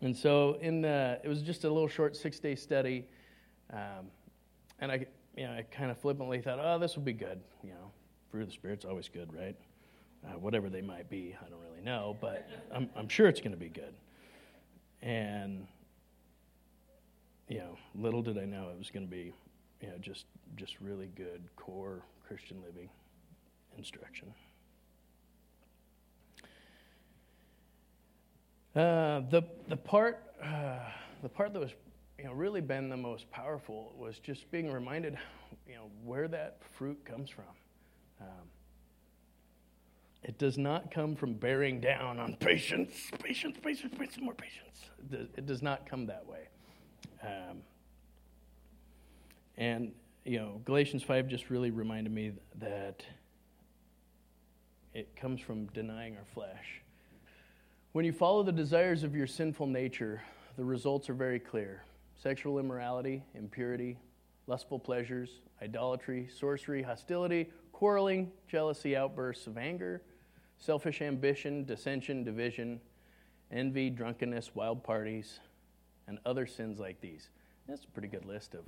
and 0.00 0.16
so, 0.16 0.56
in 0.62 0.80
the, 0.80 1.20
it 1.22 1.28
was 1.28 1.42
just 1.42 1.64
a 1.64 1.68
little 1.68 1.88
short 1.88 2.16
six 2.16 2.38
day 2.38 2.54
study, 2.54 3.04
um, 3.70 4.06
and 4.78 4.90
I, 4.90 5.06
you 5.36 5.44
know, 5.44 5.52
I 5.52 5.62
kind 5.70 5.90
of 5.90 5.98
flippantly 5.98 6.40
thought, 6.40 6.58
oh, 6.58 6.78
this 6.78 6.96
will 6.96 7.02
be 7.02 7.12
good. 7.12 7.40
You 7.62 7.70
know, 7.70 7.90
fruit 8.30 8.42
of 8.42 8.48
the 8.48 8.54
spirit's 8.54 8.86
always 8.86 9.10
good, 9.10 9.30
right? 9.34 9.56
Uh, 10.24 10.38
whatever 10.38 10.70
they 10.70 10.80
might 10.82 11.10
be, 11.10 11.36
I 11.44 11.50
don't 11.50 11.60
really 11.60 11.84
know, 11.84 12.16
but 12.22 12.48
I'm, 12.74 12.88
I'm 12.96 13.08
sure 13.08 13.28
it's 13.28 13.40
going 13.40 13.52
to 13.52 13.58
be 13.58 13.68
good. 13.68 13.94
And 15.02 15.66
you 17.48 17.58
know, 17.58 17.78
little 17.94 18.22
did 18.22 18.38
I 18.38 18.44
know 18.44 18.68
it 18.70 18.78
was 18.78 18.90
going 18.90 19.06
to 19.06 19.10
be, 19.10 19.32
you 19.80 19.88
know, 19.88 19.98
just 20.00 20.26
just 20.56 20.80
really 20.80 21.08
good 21.16 21.42
core 21.56 22.02
Christian 22.26 22.58
living 22.64 22.88
instruction. 23.76 24.32
Uh, 28.76 29.20
the 29.30 29.42
the 29.68 29.76
part 29.76 30.22
uh, 30.42 30.78
the 31.22 31.28
part 31.28 31.52
that 31.52 31.60
was 31.60 31.72
you 32.18 32.24
know 32.24 32.32
really 32.32 32.60
been 32.60 32.88
the 32.88 32.96
most 32.96 33.30
powerful 33.30 33.94
was 33.96 34.18
just 34.18 34.50
being 34.50 34.70
reminded 34.70 35.16
you 35.66 35.74
know 35.74 35.90
where 36.04 36.28
that 36.28 36.58
fruit 36.76 37.02
comes 37.04 37.30
from. 37.30 37.44
Um, 38.20 38.48
it 40.22 40.38
does 40.38 40.58
not 40.58 40.90
come 40.90 41.14
from 41.14 41.34
bearing 41.34 41.80
down 41.80 42.18
on 42.18 42.34
patience, 42.36 42.92
patience, 43.22 43.56
patience, 43.62 43.94
patience, 43.96 44.20
more 44.20 44.34
patience. 44.34 44.90
It 44.98 45.10
does, 45.10 45.28
it 45.36 45.46
does 45.46 45.62
not 45.62 45.88
come 45.88 46.06
that 46.06 46.26
way. 46.26 46.48
Um, 47.22 47.62
and 49.56 49.92
you 50.24 50.38
know, 50.38 50.60
Galatians 50.64 51.02
five 51.02 51.26
just 51.26 51.50
really 51.50 51.70
reminded 51.70 52.12
me 52.12 52.32
that 52.56 53.02
it 54.94 55.14
comes 55.16 55.40
from 55.40 55.66
denying 55.66 56.16
our 56.16 56.24
flesh. 56.34 56.82
When 57.92 58.04
you 58.04 58.12
follow 58.12 58.42
the 58.42 58.52
desires 58.52 59.02
of 59.02 59.16
your 59.16 59.26
sinful 59.26 59.66
nature, 59.66 60.22
the 60.56 60.64
results 60.64 61.08
are 61.08 61.14
very 61.14 61.38
clear 61.38 61.84
sexual 62.20 62.58
immorality, 62.58 63.22
impurity, 63.34 63.96
lustful 64.46 64.78
pleasures, 64.78 65.40
idolatry, 65.62 66.28
sorcery, 66.36 66.82
hostility, 66.82 67.48
quarreling, 67.72 68.30
jealousy, 68.48 68.96
outbursts 68.96 69.46
of 69.46 69.56
anger, 69.56 70.02
selfish 70.58 71.00
ambition, 71.00 71.64
dissension, 71.64 72.24
division, 72.24 72.80
envy, 73.52 73.88
drunkenness, 73.88 74.54
wild 74.54 74.82
parties, 74.82 75.38
and 76.08 76.18
other 76.26 76.46
sins 76.46 76.80
like 76.80 77.00
these. 77.00 77.28
That's 77.68 77.84
a 77.84 77.88
pretty 77.88 78.08
good 78.08 78.24
list 78.24 78.54
of 78.54 78.64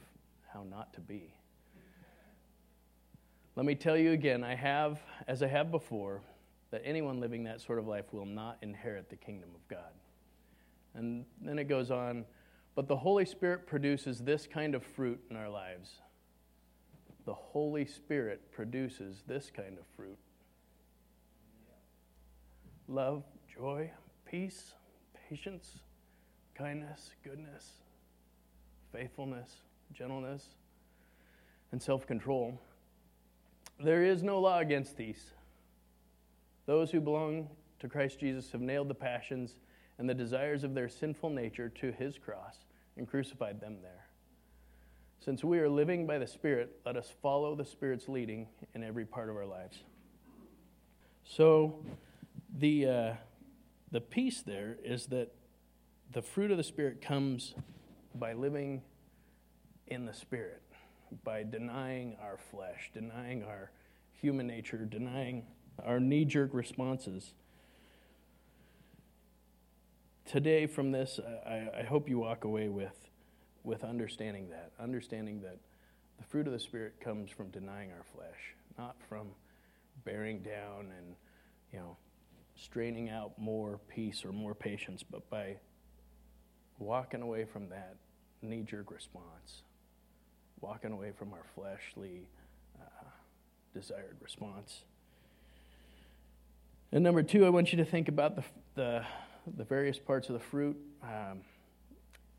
how 0.53 0.63
not 0.63 0.93
to 0.95 1.01
be. 1.01 1.35
Let 3.57 3.67
me 3.67 3.75
tell 3.75 3.97
you 3.97 4.13
again, 4.13 4.45
I 4.45 4.55
have, 4.55 5.01
as 5.27 5.43
I 5.43 5.49
have 5.49 5.71
before, 5.71 6.21
that 6.71 6.83
anyone 6.85 7.19
living 7.19 7.45
that 7.45 7.61
sort 7.61 7.79
of 7.79 7.89
life 7.89 8.13
will 8.13 8.27
not 8.27 8.59
inherit 8.63 9.11
the 9.11 9.17
kingdom 9.17 9.51
of 9.55 9.67
God. 9.69 9.93
And 10.95 11.25
then 11.41 11.59
it 11.59 11.65
goes 11.65 11.91
on, 11.91 12.25
but 12.75 12.87
the 12.87 12.97
Holy 12.97 13.25
Spirit 13.25 13.67
produces 13.67 14.21
this 14.21 14.47
kind 14.47 14.75
of 14.75 14.85
fruit 14.85 15.21
in 15.31 15.37
our 15.37 15.49
lives. 15.49 15.95
The 17.27 17.35
Holy 17.35 17.87
Spirit 17.87 18.53
produces 18.53 19.23
this 19.27 19.51
kind 19.55 19.79
of 19.79 19.85
fruit 19.97 20.19
love, 22.89 23.23
joy, 23.57 23.91
peace, 24.29 24.75
patience, 25.29 25.79
kindness, 26.55 27.11
goodness, 27.25 27.67
faithfulness, 28.93 29.51
gentleness, 29.93 30.45
and 31.73 31.83
self 31.83 32.07
control. 32.07 32.61
There 33.83 34.05
is 34.05 34.23
no 34.23 34.41
law 34.41 34.59
against 34.59 34.97
these. 34.97 35.31
Those 36.67 36.91
who 36.91 37.01
belong 37.01 37.49
to 37.81 37.89
Christ 37.89 38.21
Jesus 38.21 38.53
have 38.53 38.61
nailed 38.61 38.89
the 38.89 38.95
passions 38.95 39.55
and 39.99 40.09
the 40.09 40.15
desires 40.15 40.65
of 40.65 40.75
their 40.75 40.89
sinful 40.89 41.31
nature 41.31 41.69
to 41.69 41.93
his 41.93 42.19
cross 42.19 42.65
and 42.97 43.09
crucified 43.09 43.61
them 43.61 43.79
there. 43.83 44.07
Since 45.25 45.45
we 45.45 45.59
are 45.59 45.69
living 45.69 46.07
by 46.07 46.19
the 46.19 46.27
Spirit, 46.27 46.81
let 46.87 46.97
us 46.97 47.13
follow 47.23 47.55
the 47.55 47.65
Spirit's 47.65 48.09
leading 48.09 48.49
in 48.75 48.83
every 48.83 49.05
part 49.05 49.29
of 49.29 49.37
our 49.37 49.45
lives. 49.45 49.79
So, 51.25 51.85
the, 52.59 52.87
uh, 52.87 53.13
the 53.91 54.01
piece 54.01 54.41
there 54.43 54.77
is 54.83 55.07
that 55.07 55.33
the 56.13 56.23
fruit 56.23 56.51
of 56.51 56.57
the 56.57 56.65
Spirit 56.65 57.01
comes 57.01 57.55
by 58.15 58.33
living 58.33 58.83
in 59.87 60.07
the 60.07 60.15
Spirit 60.15 60.63
by 61.25 61.43
denying 61.43 62.17
our 62.23 62.39
flesh, 62.51 62.91
denying 62.93 63.43
our 63.43 63.71
human 64.13 64.47
nature, 64.47 64.85
denying 64.85 65.45
our 65.85 65.99
knee 65.99 66.25
jerk 66.25 66.51
responses. 66.53 67.33
Today, 70.25 70.67
from 70.67 70.93
this, 70.93 71.19
I, 71.47 71.69
I, 71.81 71.83
hope 71.83 72.09
you 72.09 72.21
walk 72.21 72.45
away 72.45 72.69
with, 72.69 73.09
with 73.65 73.83
understanding 73.83 74.49
that, 74.51 74.71
understanding 74.79 75.41
that 75.41 75.59
the 76.19 76.25
fruit 76.25 76.47
of 76.47 76.53
the 76.53 76.61
Spirit 76.61 77.01
comes 77.01 77.31
from 77.31 77.51
denying 77.51 77.91
our 77.91 78.05
flesh, 78.15 78.55
not 78.79 78.95
from 79.09 79.29
bearing 80.05 80.41
down 80.41 80.93
and, 80.97 81.17
you 81.73 81.81
know, 81.81 81.97
straining 82.55 83.11
out 83.11 83.33
more 83.39 83.81
peace 83.89 84.25
or 84.25 84.31
more 84.31 84.55
patience, 84.55 85.03
but 85.03 85.29
by 85.31 85.57
walking 86.81 87.23
away 87.23 87.45
from 87.45 87.69
that 87.69 87.97
knee 88.43 88.63
jerk 88.63 88.91
response 88.91 89.63
walking 90.61 90.93
away 90.93 91.13
from 91.19 91.33
our 91.33 91.45
fleshly 91.55 92.29
uh, 92.81 93.05
desired 93.75 94.17
response. 94.21 94.83
And 96.93 97.03
number 97.05 97.23
two, 97.23 97.47
I 97.47 97.51
want 97.51 97.73
you 97.73 97.79
to 97.79 97.85
think 97.85 98.09
about 98.09 98.37
the, 98.37 98.45
the, 98.75 99.05
the 99.57 99.65
various 99.65 99.99
parts 99.99 100.29
of 100.29 100.35
the 100.35 100.41
fruit. 100.41 100.77
Um, 101.03 101.41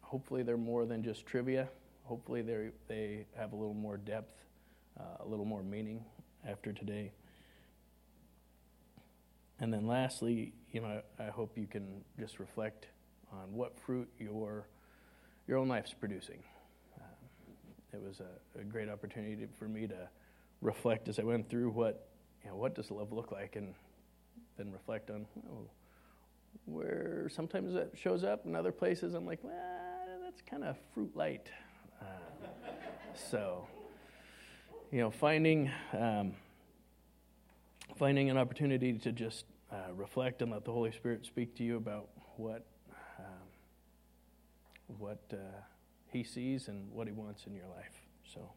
hopefully, 0.01 0.43
they're 0.43 0.57
more 0.57 0.85
than 0.85 1.03
just 1.03 1.25
trivia. 1.25 1.69
Hopefully, 2.03 2.41
they 2.41 2.69
they 2.87 3.25
have 3.37 3.53
a 3.53 3.55
little 3.55 3.73
more 3.73 3.97
depth, 3.97 4.43
uh, 4.99 5.23
a 5.23 5.25
little 5.25 5.45
more 5.45 5.63
meaning 5.63 6.03
after 6.47 6.73
today. 6.73 7.11
And 9.59 9.71
then, 9.73 9.87
lastly, 9.87 10.53
you 10.71 10.81
know, 10.81 11.01
I 11.19 11.27
hope 11.27 11.57
you 11.57 11.67
can 11.67 12.03
just 12.19 12.39
reflect 12.39 12.87
on 13.31 13.53
what 13.53 13.77
fruit 13.79 14.09
your 14.19 14.67
your 15.47 15.57
own 15.57 15.67
life's 15.67 15.93
producing 15.93 16.43
it 17.93 18.01
was 18.01 18.21
a, 18.21 18.59
a 18.59 18.63
great 18.63 18.89
opportunity 18.89 19.47
for 19.57 19.67
me 19.67 19.87
to 19.87 20.07
reflect 20.61 21.09
as 21.09 21.19
I 21.19 21.23
went 21.23 21.49
through 21.49 21.69
what, 21.69 22.07
you 22.43 22.49
know, 22.49 22.55
what 22.55 22.75
does 22.75 22.91
love 22.91 23.11
look 23.11 23.31
like, 23.31 23.55
and 23.55 23.73
then 24.57 24.71
reflect 24.71 25.09
on 25.09 25.25
oh, 25.49 25.69
where 26.65 27.27
sometimes 27.29 27.73
that 27.73 27.91
shows 27.95 28.23
up, 28.23 28.45
in 28.45 28.55
other 28.55 28.71
places 28.71 29.13
I'm 29.13 29.25
like, 29.25 29.39
well, 29.43 29.53
that's 30.23 30.41
kind 30.41 30.63
of 30.63 30.77
fruit 30.93 31.15
light. 31.15 31.49
Uh, 32.01 32.05
so, 33.29 33.67
you 34.91 34.99
know, 34.99 35.11
finding 35.11 35.69
um, 35.93 36.33
finding 37.97 38.29
an 38.29 38.37
opportunity 38.37 38.93
to 38.93 39.11
just 39.11 39.45
uh, 39.71 39.75
reflect 39.95 40.41
and 40.41 40.51
let 40.51 40.65
the 40.65 40.71
Holy 40.71 40.91
Spirit 40.91 41.25
speak 41.25 41.55
to 41.55 41.63
you 41.63 41.77
about 41.77 42.07
what 42.37 42.65
what. 44.99 45.21
Uh, 45.31 45.37
he 46.11 46.23
sees 46.23 46.67
and 46.67 46.91
what 46.91 47.07
he 47.07 47.13
wants 47.13 47.45
in 47.47 47.55
your 47.55 47.67
life. 47.67 48.01
So, 48.33 48.51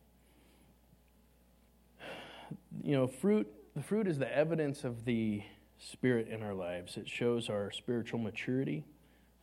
you 2.82 2.92
know, 2.96 3.06
fruit, 3.06 3.50
the 3.74 3.82
fruit 3.82 4.06
is 4.06 4.18
the 4.18 4.36
evidence 4.36 4.84
of 4.84 5.04
the 5.04 5.42
Spirit 5.78 6.28
in 6.28 6.42
our 6.42 6.54
lives. 6.54 6.96
It 6.96 7.08
shows 7.08 7.48
our 7.48 7.70
spiritual 7.70 8.18
maturity, 8.18 8.84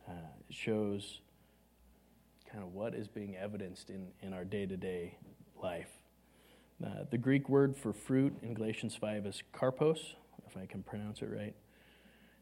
uh, 0.08 0.12
it 0.48 0.54
shows 0.54 1.20
kind 2.50 2.62
of 2.62 2.72
what 2.72 2.94
is 2.94 3.08
being 3.08 3.36
evidenced 3.36 3.88
in, 3.88 4.08
in 4.20 4.32
our 4.32 4.44
day 4.44 4.66
to 4.66 4.76
day 4.76 5.16
life. 5.62 5.90
Uh, 6.84 7.04
the 7.10 7.18
Greek 7.18 7.48
word 7.48 7.76
for 7.76 7.92
fruit 7.92 8.34
in 8.42 8.54
Galatians 8.54 8.96
5 8.96 9.24
is 9.26 9.42
karpos, 9.54 10.14
if 10.46 10.56
I 10.56 10.66
can 10.66 10.82
pronounce 10.82 11.22
it 11.22 11.30
right. 11.30 11.54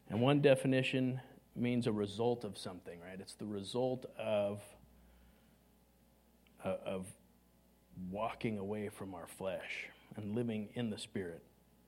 And 0.09 0.19
one 0.19 0.41
definition 0.41 1.21
means 1.55 1.87
a 1.87 1.91
result 1.91 2.43
of 2.43 2.57
something, 2.57 2.99
right? 3.01 3.19
It's 3.19 3.35
the 3.35 3.45
result 3.45 4.05
of 4.17 4.61
uh, 6.63 6.75
of 6.85 7.07
walking 8.09 8.57
away 8.57 8.89
from 8.89 9.13
our 9.13 9.27
flesh 9.27 9.89
and 10.15 10.35
living 10.35 10.69
in 10.73 10.89
the 10.89 10.97
Spirit. 10.97 11.41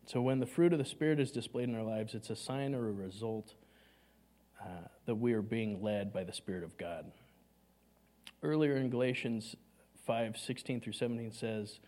So 0.06 0.22
when 0.22 0.40
the 0.40 0.46
fruit 0.46 0.74
of 0.74 0.80
the 0.80 0.86
Spirit 0.86 1.20
is 1.20 1.32
displayed 1.32 1.70
in 1.70 1.76
our 1.76 1.84
lives, 1.84 2.14
it's 2.14 2.30
a 2.30 2.36
sign 2.36 2.76
or 2.76 2.90
a 2.90 2.92
result 2.92 3.54
uh, 4.62 4.88
that 5.06 5.16
we 5.16 5.34
are 5.34 5.42
being 5.42 5.82
led 5.82 6.14
by 6.14 6.24
the 6.24 6.34
Spirit 6.34 6.64
of 6.64 6.78
God. 6.78 7.12
Earlier 8.42 8.76
in 8.76 8.90
Galatians 8.90 9.56
5 10.06 10.38
16 10.38 10.82
through 10.82 10.94
17 10.94 11.32
says, 11.32 11.80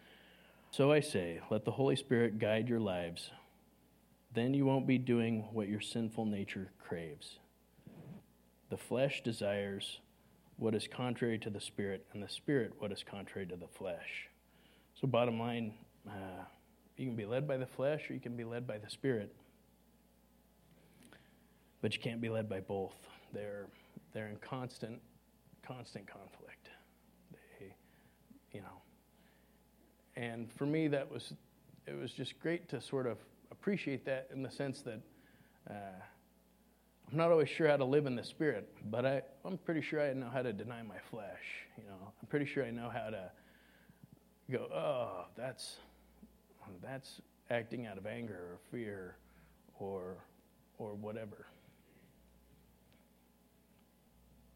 So 0.71 0.91
I 0.91 1.01
say, 1.01 1.41
let 1.49 1.65
the 1.65 1.71
Holy 1.71 1.95
Spirit 1.95 2.39
guide 2.39 2.69
your 2.69 2.79
lives. 2.79 3.29
Then 4.33 4.53
you 4.53 4.65
won't 4.65 4.87
be 4.87 4.97
doing 4.97 5.45
what 5.51 5.67
your 5.67 5.81
sinful 5.81 6.25
nature 6.25 6.71
craves. 6.79 7.39
The 8.69 8.77
flesh 8.77 9.21
desires 9.23 9.99
what 10.57 10.73
is 10.73 10.87
contrary 10.87 11.37
to 11.39 11.49
the 11.49 11.59
Spirit, 11.59 12.05
and 12.13 12.23
the 12.23 12.29
Spirit 12.29 12.73
what 12.79 12.91
is 12.91 13.03
contrary 13.03 13.45
to 13.47 13.55
the 13.55 13.67
flesh. 13.67 14.29
So, 14.99 15.07
bottom 15.07 15.39
line, 15.39 15.73
uh, 16.07 16.45
you 16.97 17.07
can 17.07 17.15
be 17.15 17.25
led 17.25 17.47
by 17.47 17.57
the 17.57 17.65
flesh 17.65 18.09
or 18.09 18.13
you 18.13 18.19
can 18.19 18.37
be 18.37 18.45
led 18.45 18.65
by 18.65 18.77
the 18.77 18.89
Spirit. 18.89 19.35
But 21.81 21.93
you 21.93 22.01
can't 22.01 22.21
be 22.21 22.29
led 22.29 22.49
by 22.49 22.61
both. 22.61 22.95
They're, 23.33 23.67
they're 24.13 24.29
in 24.29 24.37
constant, 24.37 24.99
constant 25.61 26.07
conflict. 26.07 26.69
They, 27.59 27.75
you 28.53 28.61
know. 28.61 28.81
And 30.15 30.51
for 30.53 30.65
me, 30.65 30.87
that 30.87 31.11
was, 31.11 31.33
it 31.85 31.99
was 31.99 32.11
just 32.11 32.39
great 32.39 32.69
to 32.69 32.79
sort 32.79 33.05
of 33.05 33.17
appreciate 33.51 34.05
that 34.05 34.29
in 34.33 34.41
the 34.41 34.51
sense 34.51 34.81
that 34.83 35.01
uh, 35.69 35.73
I'm 37.11 37.17
not 37.17 37.31
always 37.31 37.49
sure 37.49 37.67
how 37.67 37.77
to 37.77 37.85
live 37.85 38.05
in 38.05 38.15
the 38.15 38.23
spirit, 38.23 38.67
but 38.89 39.05
I, 39.05 39.21
I'm 39.43 39.57
pretty 39.57 39.81
sure 39.81 40.01
I 40.01 40.13
know 40.13 40.29
how 40.31 40.41
to 40.41 40.51
deny 40.51 40.81
my 40.83 40.97
flesh. 41.09 41.67
You 41.77 41.83
know, 41.83 42.13
I'm 42.21 42.27
pretty 42.27 42.45
sure 42.45 42.65
I 42.65 42.71
know 42.71 42.89
how 42.89 43.09
to 43.09 43.31
go, 44.51 44.67
oh, 44.73 45.25
that's 45.37 45.77
that's 46.81 47.21
acting 47.49 47.85
out 47.85 47.97
of 47.97 48.07
anger 48.07 48.33
or 48.33 48.57
fear 48.71 49.17
or 49.79 50.17
or 50.77 50.93
whatever. 50.95 51.45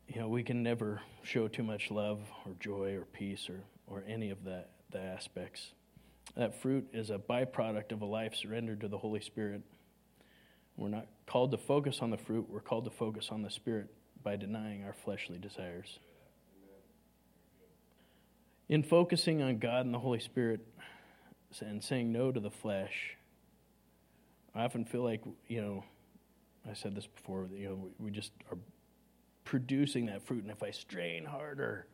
You 0.08 0.22
know, 0.22 0.28
we 0.28 0.42
can 0.42 0.64
never 0.64 1.02
show 1.22 1.48
too 1.48 1.64
much 1.64 1.92
love 1.92 2.20
or 2.46 2.54
joy 2.60 2.96
or 2.96 3.06
peace 3.06 3.48
or, 3.48 3.62
or 3.86 4.04
any 4.08 4.32
of 4.32 4.44
the, 4.44 4.66
the 4.92 5.00
aspects. 5.00 5.72
That 6.36 6.60
fruit 6.60 6.88
is 6.94 7.12
a 7.12 7.20
byproduct 7.20 7.92
of 7.92 8.02
a 8.02 8.06
life 8.06 8.36
surrendered 8.36 8.82
to 8.82 8.88
the 8.88 8.98
Holy 8.98 9.22
Spirit. 9.22 9.62
We're 10.80 10.88
not 10.88 11.08
called 11.28 11.52
to 11.52 11.58
focus 11.58 12.00
on 12.02 12.10
the 12.10 12.18
fruit, 12.18 12.48
we're 12.50 12.62
called 12.62 12.86
to 12.86 12.90
focus 12.90 13.30
on 13.32 13.42
the 13.42 13.52
Spirit 13.52 13.88
by 14.24 14.38
denying 14.38 14.86
our 14.86 14.94
fleshly 14.94 15.38
desires. 15.38 16.00
In 18.70 18.84
focusing 18.84 19.42
on 19.42 19.58
God 19.58 19.86
and 19.86 19.94
the 19.94 20.00
Holy 20.00 20.20
Spirit 20.20 20.62
and 21.60 21.84
saying 21.84 22.12
no 22.12 22.32
to 22.32 22.40
the 22.40 22.50
flesh, 22.50 23.18
I 24.56 24.64
often 24.64 24.86
feel 24.86 25.04
like, 25.04 25.22
you 25.48 25.62
know, 25.62 25.84
I 26.70 26.74
said 26.74 26.96
this 26.96 27.08
before, 27.08 27.50
you 27.54 27.68
know, 27.68 27.90
we 28.00 28.12
just 28.12 28.32
are 28.50 28.58
producing 29.44 30.06
that 30.06 30.26
fruit. 30.26 30.44
And 30.44 30.52
if 30.52 30.64
I 30.64 30.72
strain 30.72 31.26
harder, 31.26 31.88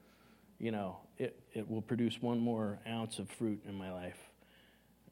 you 0.59 0.71
know, 0.71 0.97
it, 1.17 1.39
it 1.53 1.69
will 1.69 1.81
produce 1.81 2.21
one 2.21 2.39
more 2.39 2.79
ounce 2.87 3.17
of 3.17 3.29
fruit 3.29 3.63
in 3.67 3.73
my 3.73 3.91
life. 3.91 4.19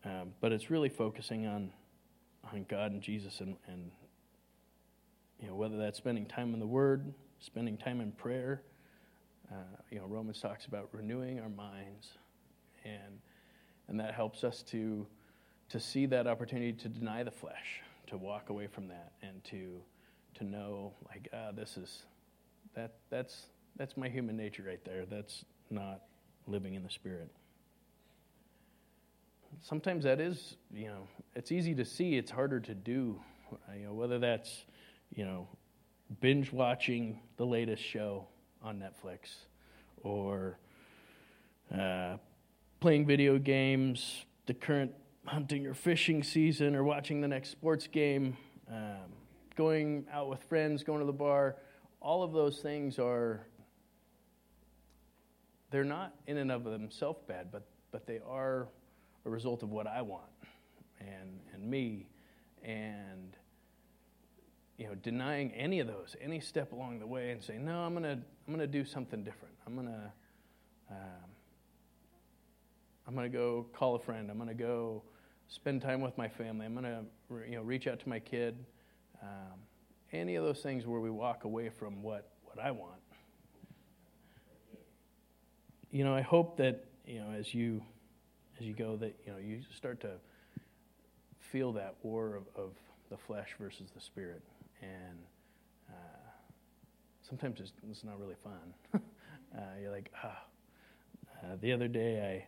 Um, 0.06 0.34
but 0.42 0.52
it's 0.52 0.70
really 0.70 0.90
focusing 0.90 1.48
on 1.48 1.72
on 2.52 2.66
God 2.70 2.92
and 2.92 3.02
Jesus 3.02 3.40
and, 3.40 3.56
and 3.68 3.92
you 5.40 5.48
know, 5.48 5.56
whether 5.56 5.78
that's 5.78 5.98
spending 5.98 6.26
time 6.26 6.54
in 6.54 6.60
the 6.60 6.68
Word, 6.68 7.14
spending 7.40 7.78
time 7.78 8.02
in 8.02 8.12
prayer. 8.12 8.62
Uh, 9.52 9.56
you 9.92 10.00
know, 10.00 10.06
Romans 10.06 10.40
talks 10.40 10.66
about 10.66 10.90
renewing 10.94 11.40
our 11.40 11.50
minds, 11.50 12.08
and 12.86 13.20
and 13.88 14.00
that 14.00 14.14
helps 14.14 14.44
us 14.44 14.64
to 14.64 15.06
to 15.70 15.80
see 15.80 16.06
that 16.06 16.28
opportunity 16.28 16.74
to 16.74 16.88
deny 16.88 17.24
the 17.24 17.32
flesh, 17.32 17.82
to 18.08 18.18
walk 18.18 18.50
away 18.50 18.68
from 18.68 18.88
that, 18.88 19.12
and 19.22 19.44
to 19.46 19.82
to 20.36 20.44
know 20.44 20.94
like 21.10 21.30
this 21.56 21.78
is 21.78 22.04
that 22.76 22.94
that's 23.10 23.48
that's 23.76 23.98
my 23.98 24.08
human 24.08 24.38
nature 24.38 24.64
right 24.66 24.84
there. 24.86 25.06
That's 25.06 25.44
not 25.70 26.04
living 26.48 26.76
in 26.76 26.84
the 26.84 26.90
Spirit 26.90 27.30
sometimes 29.62 30.04
that 30.04 30.20
is, 30.20 30.58
you 30.74 30.88
know, 30.88 31.08
it's 31.36 31.52
easy 31.52 31.76
to 31.76 31.86
see, 31.86 32.18
it's 32.18 32.32
harder 32.32 32.60
to 32.60 32.74
do. 32.74 33.20
You 33.78 33.86
know, 33.86 33.94
whether 33.94 34.20
that's, 34.20 34.66
you 35.14 35.26
know, 35.26 35.48
binge 36.22 36.52
watching 36.52 37.20
the 37.38 37.46
latest 37.46 37.84
show 37.84 38.28
on 38.62 38.80
Netflix 38.80 39.36
or 40.04 40.58
uh, 41.78 42.18
playing 42.80 43.06
video 43.06 43.38
games, 43.38 44.26
the 44.46 44.54
current 44.54 44.92
hunting 45.26 45.66
or 45.68 45.74
fishing 45.74 46.24
season, 46.24 46.76
or 46.76 46.84
watching 46.84 47.22
the 47.22 47.28
next 47.28 47.50
sports 47.50 47.88
game, 47.88 48.36
um, 48.70 49.12
going 49.56 50.06
out 50.12 50.30
with 50.30 50.44
friends, 50.44 50.84
going 50.84 51.00
to 51.00 51.06
the 51.06 51.14
bar. 51.14 51.56
All 52.02 52.24
of 52.24 52.34
those 52.34 52.60
things 52.60 53.00
are, 53.00 53.48
they're 55.72 55.84
not 55.84 56.14
in 56.28 56.38
and 56.38 56.52
of 56.52 56.64
themselves 56.64 57.22
bad, 57.28 57.52
but, 57.52 57.66
but 57.92 58.06
they 58.06 58.20
are 58.28 58.68
a 59.26 59.30
result 59.30 59.64
of 59.64 59.72
what 59.72 59.88
I 59.88 60.02
want 60.02 60.24
and, 61.00 61.40
and 61.54 61.70
me 61.70 62.08
and 62.64 63.36
you 64.78 64.88
know 64.88 64.96
denying 64.96 65.52
any 65.52 65.80
of 65.80 65.88
those 65.88 66.16
any 66.22 66.40
step 66.40 66.72
along 66.72 67.00
the 67.00 67.08
way 67.08 67.32
and 67.32 67.44
saying 67.44 67.64
no 67.64 67.80
i'm 67.80 67.94
gonna 67.94 68.20
i'm 68.48 68.54
gonna 68.54 68.68
do 68.68 68.84
something 68.86 69.24
different. 69.24 69.54
I'm 69.66 69.76
gonna 69.76 70.14
um, 70.90 71.30
i'm 73.08 73.16
gonna 73.16 73.30
go 73.30 73.66
call 73.74 73.96
a 73.96 74.00
friend. 74.00 74.30
I'm 74.30 74.38
gonna 74.38 74.54
go 74.54 75.04
spend 75.48 75.82
time 75.82 76.02
with 76.02 76.18
my 76.18 76.28
family. 76.28 76.66
I'm 76.66 76.76
gonna 76.76 77.04
you 77.48 77.56
know 77.56 77.62
reach 77.62 77.88
out 77.88 78.00
to 78.02 78.10
my 78.10 78.20
kid. 78.20 78.56
Um, 79.22 79.60
any 80.12 80.36
of 80.36 80.44
those 80.44 80.60
things 80.60 80.86
where 80.86 81.00
we 81.00 81.10
walk 81.10 81.46
away 81.46 81.70
from 81.70 82.04
what 82.04 82.32
what 82.44 82.60
i 82.60 82.72
want. 82.72 82.92
You 85.92 86.04
know 86.04 86.14
i 86.14 86.22
hope 86.22 86.58
that 86.58 86.86
you 87.06 87.20
know 87.20 87.32
as 87.32 87.54
you 87.54 87.82
as 88.64 88.68
you 88.68 88.74
go 88.74 88.96
that 88.96 89.14
you 89.26 89.32
know 89.34 89.38
you 89.38 89.60
start 89.76 90.00
to 90.00 90.12
feel 91.40 91.74
that 91.74 91.96
war 92.02 92.36
of, 92.36 92.44
of 92.56 92.72
the 93.10 93.18
flesh 93.18 93.50
versus 93.60 93.90
the 93.94 94.00
spirit, 94.00 94.42
and 94.82 95.20
uh, 95.90 95.94
sometimes 97.28 97.60
it's, 97.60 97.74
it's, 97.90 98.04
not 98.06 98.18
really 98.20 98.38
fun. 98.42 98.74
uh, 99.58 99.60
you're 99.82 99.92
like, 99.92 100.12
ah. 100.24 100.44
Uh, 101.44 101.58
the 101.60 101.74
other 101.74 101.90
day, 101.90 102.46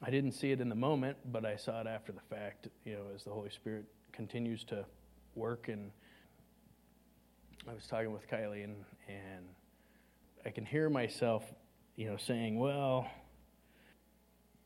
I 0.00 0.06
I 0.06 0.10
didn't 0.10 0.32
see 0.32 0.52
it 0.52 0.60
in 0.60 0.68
the 0.68 0.76
moment, 0.76 1.16
but 1.32 1.44
I 1.44 1.56
saw 1.56 1.80
it 1.80 1.88
after 1.88 2.12
the 2.12 2.20
fact. 2.30 2.68
You 2.84 2.94
know, 2.94 3.02
as 3.12 3.24
the 3.24 3.30
Holy 3.30 3.50
Spirit 3.50 3.86
continues 4.12 4.62
to 4.64 4.84
work, 5.34 5.68
and 5.68 5.90
I 7.68 7.74
was 7.74 7.88
talking 7.88 8.12
with 8.12 8.28
Kylie, 8.28 8.62
and 8.62 8.76
and 9.08 9.46
I 10.46 10.50
can 10.50 10.64
hear 10.64 10.88
myself, 10.88 11.42
you 11.96 12.06
know, 12.06 12.16
saying, 12.18 12.56
well 12.56 13.08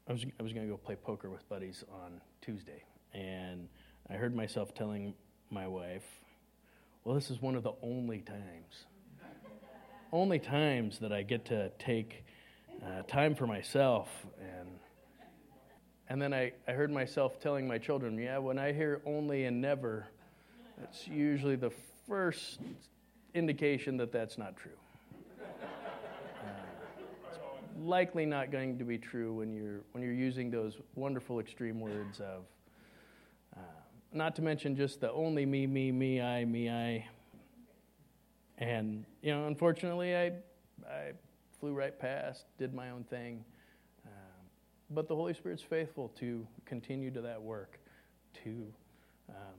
I 0.08 0.12
was 0.12 0.24
I 0.40 0.42
was 0.42 0.54
going 0.54 0.66
to 0.66 0.72
go 0.72 0.78
play 0.78 0.96
poker 0.96 1.28
with 1.28 1.46
buddies 1.50 1.84
on 1.92 2.20
Tuesday, 2.40 2.82
and 3.12 3.68
I 4.08 4.14
heard 4.14 4.34
myself 4.34 4.72
telling 4.74 5.12
my 5.50 5.68
wife, 5.68 6.04
"Well, 7.04 7.14
this 7.14 7.30
is 7.30 7.42
one 7.42 7.54
of 7.54 7.62
the 7.62 7.74
only 7.82 8.20
times, 8.20 8.86
only 10.10 10.38
times 10.38 10.98
that 11.00 11.12
I 11.12 11.22
get 11.22 11.44
to 11.46 11.70
take 11.78 12.24
uh, 12.82 13.02
time 13.02 13.34
for 13.34 13.46
myself." 13.46 14.08
And 14.40 14.68
and 16.08 16.22
then 16.22 16.32
I, 16.32 16.52
I 16.66 16.72
heard 16.72 16.90
myself 16.90 17.38
telling 17.38 17.68
my 17.68 17.76
children, 17.76 18.16
"Yeah, 18.16 18.38
when 18.38 18.58
I 18.58 18.72
hear 18.72 19.02
only 19.04 19.44
and 19.44 19.60
never, 19.60 20.06
that's 20.78 21.06
usually 21.06 21.56
the 21.56 21.72
first 22.08 22.60
indication 23.34 23.98
that 23.98 24.10
that's 24.10 24.38
not 24.38 24.56
true." 24.56 24.72
Likely 27.80 28.26
not 28.26 28.50
going 28.50 28.78
to 28.78 28.84
be 28.84 28.98
true 28.98 29.32
when 29.34 29.52
you're 29.52 29.80
when 29.92 30.02
you're 30.02 30.12
using 30.12 30.50
those 30.50 30.78
wonderful 30.94 31.40
extreme 31.40 31.80
words 31.80 32.20
of 32.20 32.44
uh, 33.56 33.60
not 34.12 34.34
to 34.36 34.42
mention 34.42 34.76
just 34.76 35.00
the 35.00 35.10
only 35.12 35.46
me 35.46 35.66
me 35.66 35.92
me 35.92 36.20
i 36.20 36.44
me 36.44 36.70
i. 36.70 37.06
And 38.58 39.04
you 39.22 39.32
know 39.32 39.46
unfortunately 39.46 40.16
i 40.16 40.32
i 40.88 41.12
flew 41.60 41.72
right 41.72 41.98
past 41.98 42.44
did 42.58 42.74
my 42.74 42.90
own 42.90 43.04
thing. 43.04 43.44
Um, 44.06 44.12
but 44.90 45.08
the 45.08 45.14
holy 45.14 45.34
spirit's 45.34 45.62
faithful 45.62 46.08
to 46.20 46.46
continue 46.64 47.10
to 47.10 47.20
that 47.22 47.40
work 47.40 47.78
to 48.44 48.66
um, 49.28 49.58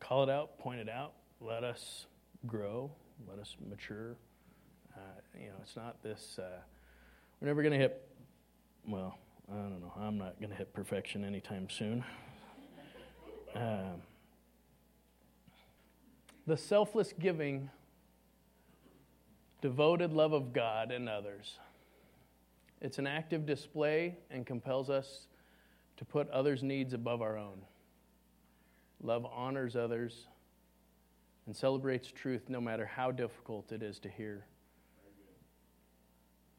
call 0.00 0.22
it 0.22 0.30
out 0.30 0.58
point 0.58 0.80
it 0.80 0.88
out 0.88 1.12
let 1.40 1.64
us 1.64 2.06
grow 2.46 2.90
let 3.28 3.38
us 3.38 3.56
mature 3.68 4.16
uh, 4.96 5.00
you 5.38 5.46
know, 5.46 5.54
it's 5.62 5.76
not 5.76 6.02
this, 6.02 6.38
uh, 6.38 6.60
we're 7.40 7.48
never 7.48 7.62
going 7.62 7.72
to 7.72 7.78
hit, 7.78 8.06
well, 8.86 9.18
I 9.50 9.56
don't 9.56 9.80
know, 9.80 9.92
I'm 9.98 10.18
not 10.18 10.38
going 10.38 10.50
to 10.50 10.56
hit 10.56 10.72
perfection 10.72 11.24
anytime 11.24 11.68
soon. 11.68 12.04
Um, 13.54 14.02
the 16.46 16.56
selfless 16.56 17.12
giving, 17.18 17.70
devoted 19.62 20.12
love 20.12 20.32
of 20.32 20.52
God 20.52 20.90
and 20.90 21.08
others. 21.08 21.58
It's 22.80 22.98
an 22.98 23.06
active 23.06 23.46
display 23.46 24.18
and 24.30 24.44
compels 24.44 24.90
us 24.90 25.26
to 25.96 26.04
put 26.04 26.28
others' 26.30 26.62
needs 26.62 26.92
above 26.92 27.22
our 27.22 27.38
own. 27.38 27.62
Love 29.02 29.24
honors 29.24 29.76
others 29.76 30.26
and 31.46 31.54
celebrates 31.54 32.10
truth 32.10 32.48
no 32.48 32.60
matter 32.60 32.86
how 32.86 33.10
difficult 33.10 33.72
it 33.72 33.82
is 33.82 33.98
to 34.00 34.08
hear. 34.08 34.44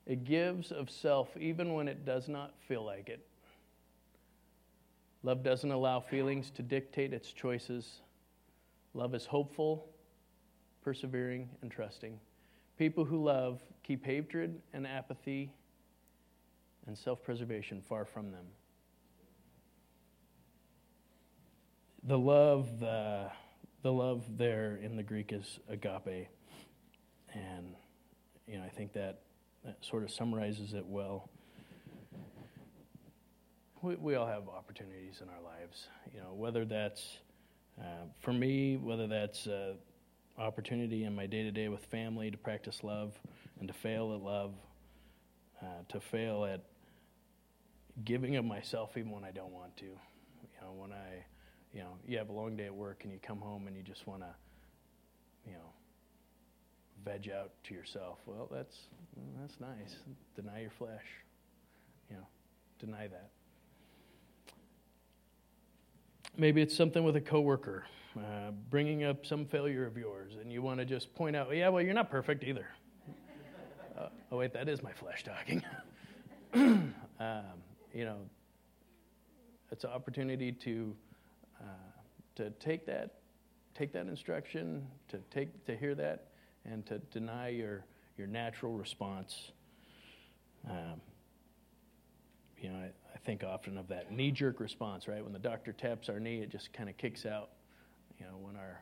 It 0.05 0.23
gives 0.23 0.71
of 0.71 0.89
self 0.89 1.35
even 1.37 1.73
when 1.73 1.87
it 1.87 2.05
does 2.05 2.27
not 2.27 2.53
feel 2.67 2.83
like 2.83 3.09
it. 3.09 3.25
Love 5.23 5.43
doesn't 5.43 5.71
allow 5.71 5.99
feelings 5.99 6.51
to 6.51 6.61
dictate 6.61 7.13
its 7.13 7.31
choices. 7.31 8.01
Love 8.93 9.15
is 9.15 9.25
hopeful, 9.25 9.87
persevering, 10.83 11.49
and 11.61 11.71
trusting. 11.71 12.19
People 12.77 13.05
who 13.05 13.23
love 13.23 13.61
keep 13.83 14.05
hatred 14.05 14.61
and 14.73 14.85
apathy 14.85 15.51
and 16.85 16.95
self 16.95 17.23
preservation 17.23 17.81
far 17.81 18.05
from 18.05 18.31
them. 18.31 18.45
the 22.07 22.17
love, 22.17 22.79
the, 22.79 23.29
the 23.81 23.91
love 23.91 24.23
there 24.37 24.77
in 24.81 24.95
the 24.95 25.03
Greek 25.03 25.33
is 25.33 25.59
agape. 25.67 26.27
And, 27.33 27.75
you 28.47 28.57
know, 28.57 28.63
I 28.63 28.69
think 28.69 28.93
that, 28.93 29.21
that 29.65 29.83
sort 29.83 30.03
of 30.03 30.11
summarizes 30.11 30.73
it 30.73 30.85
well. 30.85 31.29
We, 33.81 33.95
we 33.95 34.15
all 34.15 34.27
have 34.27 34.47
opportunities 34.47 35.21
in 35.21 35.29
our 35.29 35.41
lives, 35.41 35.87
you 36.13 36.19
know, 36.19 36.33
whether 36.33 36.65
that's, 36.65 37.17
uh, 37.79 38.05
for 38.19 38.31
me, 38.31 38.77
whether 38.77 39.07
that's 39.07 39.47
uh, 39.47 39.73
opportunity 40.37 41.03
in 41.03 41.15
my 41.15 41.25
day 41.25 41.43
to 41.43 41.51
day 41.51 41.67
with 41.67 41.83
family 41.85 42.31
to 42.31 42.37
practice 42.37 42.83
love 42.83 43.13
and 43.59 43.67
to 43.67 43.73
fail 43.73 44.13
at 44.13 44.21
love, 44.21 44.53
uh, 45.61 45.65
to 45.89 45.99
fail 45.99 46.45
at 46.45 46.61
giving 48.03 48.35
of 48.35 48.45
myself 48.45 48.97
even 48.97 49.11
when 49.11 49.23
I 49.23 49.31
don't 49.31 49.51
want 49.51 49.75
to. 49.77 49.85
You 49.85 50.61
know, 50.61 50.73
when 50.73 50.91
I, 50.91 51.25
you 51.73 51.79
know, 51.81 51.97
you 52.07 52.17
have 52.17 52.29
a 52.29 52.33
long 52.33 52.55
day 52.55 52.65
at 52.65 52.75
work 52.75 53.01
and 53.03 53.11
you 53.11 53.19
come 53.21 53.39
home 53.39 53.67
and 53.67 53.75
you 53.75 53.83
just 53.83 54.05
want 54.07 54.21
to, 54.21 54.29
veg 57.05 57.29
out 57.29 57.51
to 57.63 57.73
yourself. 57.73 58.17
Well, 58.25 58.49
that's 58.51 58.75
that's 59.39 59.59
nice. 59.59 59.95
Deny 60.35 60.61
your 60.61 60.71
flesh. 60.71 61.05
You 62.09 62.17
know, 62.17 62.27
deny 62.79 63.07
that. 63.07 63.29
Maybe 66.37 66.61
it's 66.61 66.75
something 66.75 67.03
with 67.05 67.15
a 67.15 67.21
coworker, 67.21 67.85
uh, 68.17 68.51
bringing 68.69 69.05
up 69.05 69.25
some 69.25 69.45
failure 69.45 69.85
of 69.85 69.97
yours, 69.97 70.33
and 70.41 70.51
you 70.51 70.61
want 70.61 70.79
to 70.79 70.85
just 70.85 71.15
point 71.15 71.35
out, 71.35 71.55
yeah, 71.55 71.69
well, 71.69 71.81
you're 71.81 71.93
not 71.93 72.09
perfect 72.09 72.43
either. 72.43 72.67
uh, 73.97 74.09
oh 74.31 74.37
wait, 74.37 74.51
that 74.51 74.67
is 74.67 74.83
my 74.83 74.91
flesh 74.91 75.23
talking. 75.23 75.63
um, 76.53 76.93
you 77.93 78.03
know, 78.03 78.17
it's 79.71 79.85
an 79.85 79.91
opportunity 79.91 80.51
to 80.51 80.93
uh, 81.61 81.65
to 82.35 82.49
take 82.51 82.85
that 82.85 83.15
take 83.75 83.91
that 83.93 84.07
instruction, 84.07 84.85
to 85.09 85.19
take 85.29 85.65
to 85.65 85.75
hear 85.75 85.95
that, 85.95 86.27
and 86.71 86.85
to 86.87 86.99
deny 87.11 87.49
your 87.49 87.85
your 88.17 88.27
natural 88.27 88.73
response. 88.73 89.51
Um, 90.69 91.01
you 92.57 92.69
know, 92.69 92.77
I, 92.77 92.91
I, 93.13 93.17
think 93.25 93.43
often 93.43 93.77
of 93.77 93.89
that 93.89 94.11
knee 94.11 94.31
jerk 94.31 94.59
response, 94.59 95.07
right? 95.07 95.23
When 95.23 95.33
the 95.33 95.39
doctor 95.39 95.73
taps 95.73 96.09
our 96.09 96.19
knee, 96.19 96.39
it 96.41 96.49
just 96.49 96.73
kind 96.73 96.89
of 96.89 96.97
kicks 96.97 97.25
out. 97.25 97.49
You 98.19 98.25
know, 98.25 98.37
when 98.39 98.55
our 98.55 98.81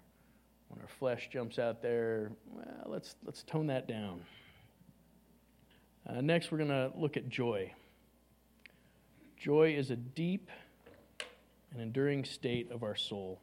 when 0.70 0.80
our 0.80 0.88
flesh 1.00 1.30
jumps 1.32 1.60
out 1.60 1.82
there, 1.82 2.32
well, 2.52 2.66
let's 2.86 3.16
let's 3.26 3.44
tone 3.44 3.68
that 3.68 3.88
down. 3.88 4.22
Uh, 6.08 6.22
next, 6.22 6.52
we're 6.52 6.58
going 6.58 6.70
to 6.70 6.92
look 6.96 7.18
at 7.18 7.30
joy. 7.30 7.72
Joy 9.38 9.76
is 9.76 9.90
a 9.90 9.96
deep 9.96 10.50
and 11.72 11.82
enduring 11.82 12.24
state 12.24 12.72
of 12.72 12.84
our 12.84 12.96
soul 12.96 13.40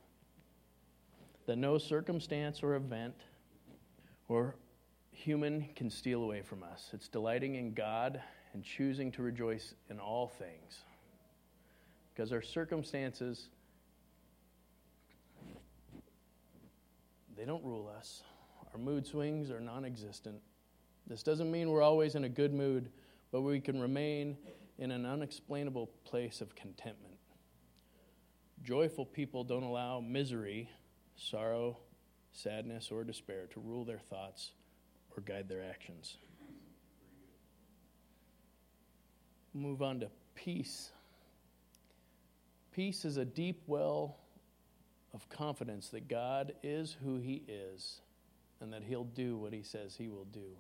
that 1.47 1.57
no 1.57 1.79
circumstance 1.79 2.63
or 2.63 2.75
event 2.75 3.15
or 4.31 4.55
human 5.11 5.69
can 5.75 5.91
steal 5.91 6.23
away 6.23 6.41
from 6.41 6.63
us. 6.63 6.91
It's 6.93 7.09
delighting 7.09 7.57
in 7.57 7.75
God 7.75 8.23
and 8.55 8.63
choosing 8.63 9.11
to 9.13 9.23
rejoice 9.23 9.75
in 9.91 9.99
all 9.99 10.29
things. 10.29 10.83
Because 12.15 12.33
our 12.33 12.41
circumstances, 12.41 13.49
they 17.37 17.45
don't 17.45 17.65
rule 17.65 17.93
us. 17.99 18.23
Our 18.73 18.79
mood 18.79 19.05
swings 19.05 19.51
are 19.51 19.61
non 19.61 19.85
existent. 19.85 20.37
This 21.09 21.25
doesn't 21.25 21.51
mean 21.51 21.69
we're 21.69 21.83
always 21.83 22.15
in 22.15 22.23
a 22.23 22.29
good 22.29 22.55
mood, 22.55 22.89
but 23.33 23.41
we 23.41 23.59
can 23.59 23.81
remain 23.81 24.37
in 24.79 24.93
an 24.93 25.07
unexplainable 25.07 25.91
place 26.05 26.41
of 26.41 26.55
contentment. 26.55 27.15
Joyful 28.63 29.07
people 29.07 29.43
don't 29.43 29.65
allow 29.65 29.99
misery, 29.99 30.71
sorrow, 31.17 31.79
sadness, 32.33 32.91
or 32.91 33.05
despair 33.05 33.47
to 33.53 33.61
rule 33.61 33.85
their 33.85 33.99
thoughts 33.99 34.53
or 35.17 35.23
guide 35.23 35.49
their 35.49 35.63
actions. 35.63 36.17
Move 39.53 39.83
on 39.83 40.01
to 40.01 40.11
peace. 40.35 40.91
Peace 42.73 43.05
is 43.05 43.17
a 43.17 43.25
deep 43.25 43.63
well 43.67 44.17
of 45.13 45.29
confidence 45.29 45.89
that 45.89 46.09
God 46.09 46.53
is 46.63 46.97
who 47.05 47.19
He 47.19 47.43
is 47.49 48.01
and 48.61 48.73
that 48.73 48.85
He'll 48.85 49.05
do 49.05 49.37
what 49.37 49.53
He 49.53 49.63
says 49.63 49.97
He 49.97 50.09
will 50.09 50.27
do. 50.27 50.57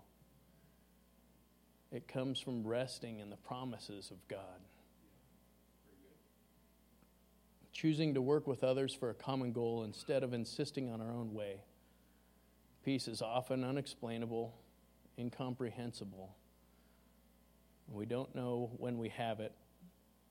It 1.92 2.08
comes 2.08 2.40
from 2.40 2.66
resting 2.66 3.20
in 3.20 3.30
the 3.30 3.36
promises 3.36 4.10
of 4.10 4.16
God. 4.28 4.60
Choosing 7.80 8.14
to 8.14 8.20
work 8.20 8.46
with 8.46 8.62
others 8.62 8.92
for 8.92 9.10
a 9.10 9.14
common 9.14 9.52
goal 9.52 9.84
instead 9.84 10.22
of 10.22 10.34
insisting 10.34 10.90
on 10.90 11.00
our 11.00 11.10
own 11.10 11.32
way. 11.32 11.62
Peace 12.84 13.08
is 13.08 13.22
often 13.22 13.64
unexplainable, 13.64 14.54
incomprehensible. 15.18 16.34
We 17.88 18.04
don't 18.04 18.34
know 18.34 18.70
when 18.76 18.98
we 18.98 19.08
have 19.10 19.40
it, 19.40 19.52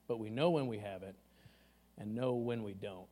but 0.08 0.20
we 0.20 0.30
know 0.30 0.52
when 0.52 0.68
we 0.68 0.78
have 0.80 1.02
it 1.02 1.16
and 1.98 2.14
know 2.14 2.34
when 2.34 2.64
we 2.64 2.74
don't. 2.74 3.08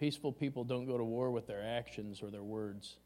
Peaceful 0.00 0.32
people 0.32 0.64
don't 0.64 0.86
go 0.86 0.98
to 0.98 1.04
war 1.04 1.30
with 1.30 1.46
their 1.46 1.62
actions 1.62 2.22
or 2.22 2.30
their 2.30 2.42
words, 2.42 2.96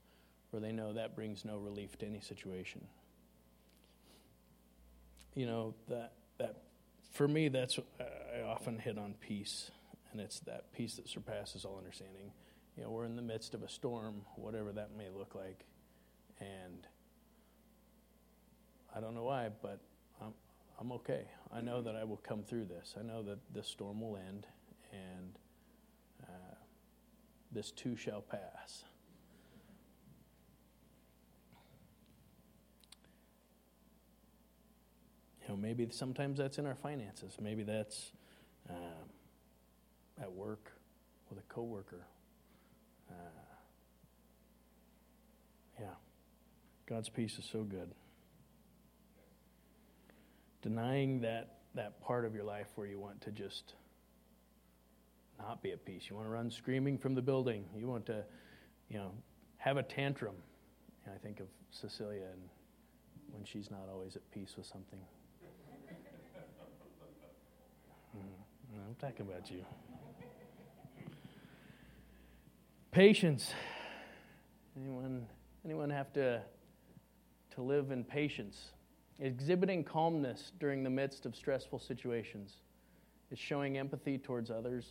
for 0.51 0.61
they 0.61 0.73
know 0.73 0.95
that 0.95 1.15
brings 1.15 1.45
no 1.45 1.59
relief 1.59 1.99
to 1.99 2.07
any 2.07 2.21
situation 2.21 2.81
you 5.35 5.47
know 5.47 5.75
that 5.89 6.13
that 6.39 6.57
for 7.13 7.29
me 7.29 7.49
that's 7.49 7.79
I 8.01 8.41
often 8.41 8.79
hit 8.79 8.99
on 8.99 9.15
peace, 9.21 9.71
and 10.11 10.21
it's 10.21 10.41
that 10.41 10.73
peace 10.73 10.95
that 10.95 11.09
surpasses 11.09 11.65
all 11.65 11.79
understanding. 11.79 12.33
You 12.77 12.85
know, 12.85 12.91
we're 12.91 13.05
in 13.05 13.17
the 13.17 13.23
midst 13.23 13.55
of 13.55 13.63
a 13.63 13.69
storm, 13.69 14.23
whatever 14.37 14.73
that 14.73 14.97
may 14.97 15.09
look 15.11 15.35
like, 15.35 15.67
and 16.41 16.87
I 18.95 19.01
don't 19.01 19.15
know 19.15 19.25
why, 19.25 19.51
but 19.63 19.81
I'm 20.21 20.33
I'm 20.81 20.93
okay. 20.93 21.27
I 21.55 21.61
know 21.61 21.83
that 21.83 21.95
I 21.95 22.05
will 22.05 22.17
come 22.17 22.43
through 22.43 22.65
this. 22.65 22.95
I 22.99 23.03
know 23.03 23.23
that 23.23 23.39
this 23.55 23.69
storm 23.69 24.01
will 24.01 24.17
end, 24.17 24.47
and 24.93 25.39
uh, 26.23 26.55
this 27.53 27.71
too 27.71 27.97
shall 27.97 28.23
pass. 28.23 28.85
Know, 35.53 35.59
maybe 35.61 35.89
sometimes 35.91 36.39
that's 36.39 36.59
in 36.59 36.67
our 36.67 36.75
finances. 36.75 37.37
Maybe 37.41 37.63
that's 37.63 38.13
uh, 38.69 39.05
at 40.21 40.33
work 40.33 40.73
with 41.29 41.39
a 41.39 41.53
coworker. 41.53 42.07
Uh, 43.11 43.15
yeah, 45.81 45.87
God's 46.87 47.09
peace 47.09 47.39
is 47.39 47.45
so 47.51 47.63
good. 47.63 47.91
Denying 50.63 51.21
that 51.23 51.59
that 51.75 52.01
part 52.03 52.25
of 52.25 52.35
your 52.35 52.45
life 52.45 52.67
where 52.75 52.87
you 52.87 52.99
want 52.99 53.21
to 53.23 53.31
just 53.31 53.75
not 55.39 55.63
be 55.63 55.73
at 55.73 55.85
peace. 55.85 56.03
You 56.09 56.17
want 56.17 56.27
to 56.29 56.31
run 56.31 56.51
screaming 56.51 56.99
from 56.99 57.15
the 57.15 57.23
building. 57.23 57.65
You 57.75 57.87
want 57.89 58.07
to, 58.07 58.25
you 58.89 58.99
know, 58.99 59.13
have 59.57 59.79
a 59.79 59.83
tantrum. 59.83 60.35
And 61.05 61.15
I 61.15 61.19
think 61.19 61.41
of 61.41 61.47
Cecilia 61.71 62.27
and 62.31 62.43
when 63.31 63.45
she's 63.45 63.71
not 63.71 63.89
always 63.91 64.17
at 64.17 64.31
peace 64.31 64.55
with 64.57 64.67
something. 64.67 65.01
I'm 68.93 69.09
talking 69.09 69.27
about 69.27 69.51
you. 69.51 69.65
Patience. 72.91 73.55
Anyone, 74.77 75.27
anyone 75.65 75.89
have 75.89 76.13
to, 76.13 76.43
to 77.55 77.63
live 77.63 77.91
in 77.91 78.05
patience? 78.05 78.73
Exhibiting 79.19 79.83
calmness 79.83 80.53
during 80.61 80.83
the 80.83 80.91
midst 80.91 81.25
of 81.25 81.35
stressful 81.35 81.79
situations. 81.79 82.57
It's 83.31 83.41
showing 83.41 83.79
empathy 83.79 84.19
towards 84.19 84.51
others 84.51 84.85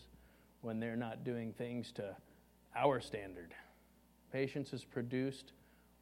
when 0.62 0.80
they're 0.80 0.96
not 0.96 1.24
doing 1.24 1.54
things 1.54 1.92
to 1.92 2.16
our 2.76 3.02
standard. 3.02 3.54
Patience 4.34 4.74
is 4.74 4.84
produced 4.84 5.52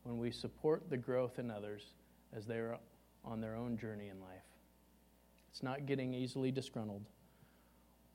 when 0.04 0.18
we 0.18 0.32
support 0.32 0.90
the 0.90 0.96
growth 0.96 1.38
in 1.38 1.52
others 1.52 1.96
as 2.34 2.46
they're 2.46 2.78
on 3.26 3.42
their 3.42 3.58
own 3.58 3.78
journey 3.78 4.08
in 4.08 4.22
life. 4.22 4.48
It's 5.52 5.64
not 5.64 5.86
getting 5.86 6.14
easily 6.14 6.50
disgruntled 6.50 7.04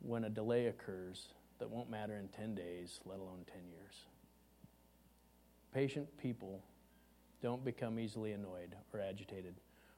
when 0.05 0.25
a 0.25 0.31
delay 0.31 0.67
occurs 0.67 1.29
that 1.59 1.71
won't 1.71 1.91
matter 1.91 2.17
in 2.17 2.29
10 2.29 2.55
days, 2.55 3.01
let 3.07 3.19
alone 3.19 3.45
10 3.47 3.57
years. 3.71 3.95
Patient 5.73 6.07
people 6.19 6.63
don't 7.43 7.65
become 7.65 7.99
easily 7.99 8.33
annoyed 8.33 8.77
or 8.93 9.01
agitated, 9.01 9.55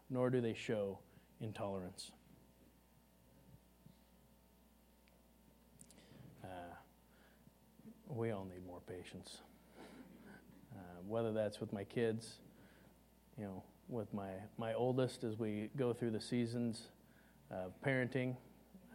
nor 0.09 0.31
do 0.31 0.41
they 0.41 0.55
show 0.55 0.99
intolerance. 1.41 2.13
Uh, 6.43 6.47
we 8.09 8.31
all 8.31 8.45
need 8.45 8.65
more 8.67 8.81
patience. 8.87 9.39
Uh, 10.75 10.79
whether 11.07 11.33
that's 11.33 11.61
with 11.61 11.73
my 11.73 11.85
kids, 11.85 12.37
you 13.39 13.45
know, 13.45 13.63
with 13.89 14.13
my, 14.15 14.31
my 14.59 14.75
oldest 14.75 15.25
as 15.25 15.39
we 15.39 15.71
go 15.77 15.93
through 15.93 16.11
the 16.11 16.21
seasons 16.21 16.83
of 17.51 17.73
parenting. 17.85 18.37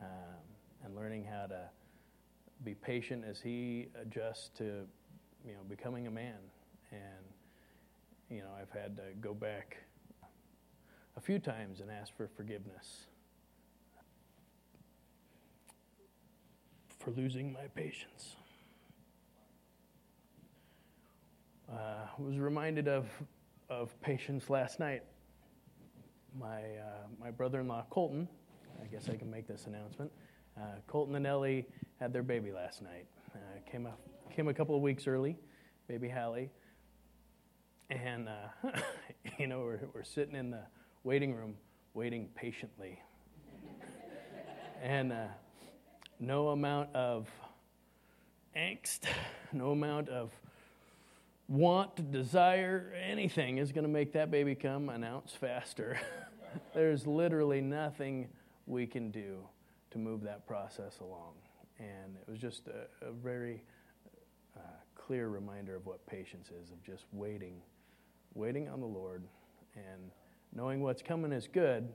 Um, 0.01 0.50
and 0.83 0.95
learning 0.95 1.25
how 1.25 1.45
to 1.47 1.61
be 2.63 2.75
patient 2.75 3.23
as 3.27 3.39
he 3.39 3.87
adjusts 3.99 4.49
to, 4.57 4.85
you 5.45 5.53
know, 5.53 5.63
becoming 5.69 6.07
a 6.07 6.11
man. 6.11 6.37
And, 6.91 7.25
you 8.29 8.39
know, 8.39 8.49
I've 8.59 8.71
had 8.71 8.95
to 8.97 9.03
go 9.19 9.33
back 9.33 9.77
a 11.17 11.21
few 11.21 11.39
times 11.39 11.81
and 11.81 11.89
ask 11.89 12.15
for 12.15 12.27
forgiveness 12.35 13.05
for 16.99 17.11
losing 17.11 17.51
my 17.51 17.67
patience. 17.73 18.35
Uh, 21.71 22.05
I 22.17 22.21
was 22.21 22.37
reminded 22.37 22.87
of, 22.87 23.07
of 23.69 23.99
patience 24.01 24.49
last 24.49 24.79
night. 24.79 25.03
My, 26.39 26.61
uh, 26.61 27.07
my 27.19 27.31
brother 27.31 27.59
in 27.61 27.67
law, 27.67 27.85
Colton, 27.89 28.27
I 28.81 28.85
guess 28.85 29.09
I 29.09 29.15
can 29.15 29.31
make 29.31 29.47
this 29.47 29.65
announcement. 29.67 30.11
Uh, 30.57 30.63
Colton 30.87 31.15
and 31.15 31.25
Ellie 31.25 31.65
had 31.99 32.11
their 32.11 32.23
baby 32.23 32.51
last 32.51 32.81
night. 32.81 33.05
Uh, 33.33 33.37
came, 33.71 33.85
a, 33.85 33.93
came 34.33 34.47
a 34.47 34.53
couple 34.53 34.75
of 34.75 34.81
weeks 34.81 35.07
early, 35.07 35.37
baby 35.87 36.09
Hallie. 36.09 36.49
And, 37.89 38.27
uh, 38.27 38.69
you 39.37 39.47
know, 39.47 39.59
we're, 39.59 39.79
we're 39.93 40.03
sitting 40.03 40.35
in 40.35 40.51
the 40.51 40.63
waiting 41.03 41.33
room, 41.33 41.55
waiting 41.93 42.27
patiently. 42.35 43.01
and 44.81 45.11
uh, 45.11 45.27
no 46.19 46.49
amount 46.49 46.93
of 46.95 47.29
angst, 48.55 49.01
no 49.53 49.71
amount 49.71 50.09
of 50.09 50.31
want, 51.47 52.11
desire, 52.11 52.93
anything 53.09 53.57
is 53.57 53.71
going 53.71 53.83
to 53.83 53.89
make 53.89 54.13
that 54.13 54.31
baby 54.31 54.55
come 54.55 54.89
an 54.89 55.03
ounce 55.03 55.33
faster. 55.33 55.99
There's 56.73 57.07
literally 57.07 57.61
nothing 57.61 58.27
we 58.67 58.85
can 58.85 59.11
do 59.11 59.39
to 59.91 59.97
move 59.97 60.21
that 60.23 60.47
process 60.47 60.99
along. 60.99 61.33
And 61.79 62.15
it 62.15 62.29
was 62.29 62.39
just 62.39 62.67
a, 62.67 63.07
a 63.07 63.11
very 63.11 63.63
uh, 64.55 64.59
clear 64.95 65.29
reminder 65.29 65.75
of 65.75 65.85
what 65.85 66.05
patience 66.07 66.49
is 66.49 66.71
of 66.71 66.83
just 66.83 67.05
waiting, 67.11 67.61
waiting 68.33 68.69
on 68.69 68.79
the 68.79 68.87
Lord, 68.87 69.23
and 69.75 70.11
knowing 70.53 70.81
what's 70.81 71.01
coming 71.01 71.31
is 71.31 71.47
good, 71.47 71.89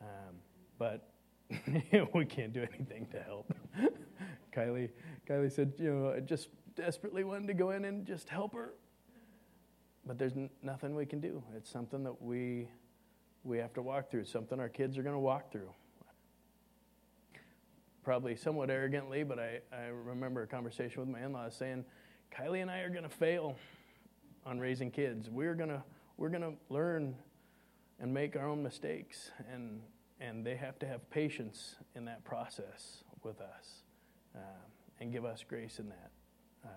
um, 0.00 0.34
but 0.78 1.10
we 2.14 2.24
can't 2.24 2.52
do 2.52 2.66
anything 2.74 3.06
to 3.12 3.20
help. 3.20 3.52
Kylie, 4.54 4.90
Kylie 5.28 5.52
said, 5.52 5.72
you 5.78 5.92
know, 5.92 6.12
I 6.16 6.20
just 6.20 6.48
desperately 6.74 7.24
wanted 7.24 7.48
to 7.48 7.54
go 7.54 7.70
in 7.70 7.84
and 7.84 8.06
just 8.06 8.28
help 8.28 8.54
her, 8.54 8.74
but 10.06 10.18
there's 10.18 10.32
n- 10.32 10.50
nothing 10.62 10.94
we 10.94 11.06
can 11.06 11.20
do. 11.20 11.42
It's 11.56 11.70
something 11.70 12.02
that 12.04 12.20
we 12.22 12.68
we 13.44 13.58
have 13.58 13.72
to 13.72 13.82
walk 13.82 14.10
through. 14.10 14.22
It's 14.22 14.32
something 14.32 14.58
our 14.60 14.68
kids 14.68 14.98
are 14.98 15.02
going 15.02 15.14
to 15.14 15.20
walk 15.20 15.50
through 15.52 15.70
probably 18.02 18.36
somewhat 18.36 18.70
arrogantly, 18.70 19.22
but 19.22 19.38
I, 19.38 19.60
I 19.72 19.86
remember 19.86 20.42
a 20.42 20.46
conversation 20.46 21.00
with 21.00 21.08
my 21.08 21.24
in 21.24 21.32
laws 21.32 21.54
saying, 21.54 21.84
Kylie 22.36 22.62
and 22.62 22.70
I 22.70 22.80
are 22.80 22.90
going 22.90 23.02
to 23.02 23.08
fail 23.08 23.56
on 24.46 24.58
raising 24.58 24.90
kids. 24.90 25.28
We're 25.30 25.54
going 25.54 25.70
to 25.70 25.82
we're 26.18 26.30
going 26.30 26.42
to 26.42 26.54
learn 26.68 27.14
and 28.00 28.12
make 28.12 28.36
our 28.36 28.46
own 28.46 28.62
mistakes, 28.62 29.30
and, 29.52 29.80
and 30.20 30.44
they 30.44 30.56
have 30.56 30.78
to 30.80 30.86
have 30.86 31.08
patience 31.10 31.76
in 31.94 32.04
that 32.04 32.24
process 32.24 33.04
with 33.22 33.40
us 33.40 33.82
uh, 34.34 34.40
and 35.00 35.12
give 35.12 35.24
us 35.24 35.44
grace 35.48 35.78
in 35.78 35.88
that. 35.88 36.10
Uh, 36.64 36.68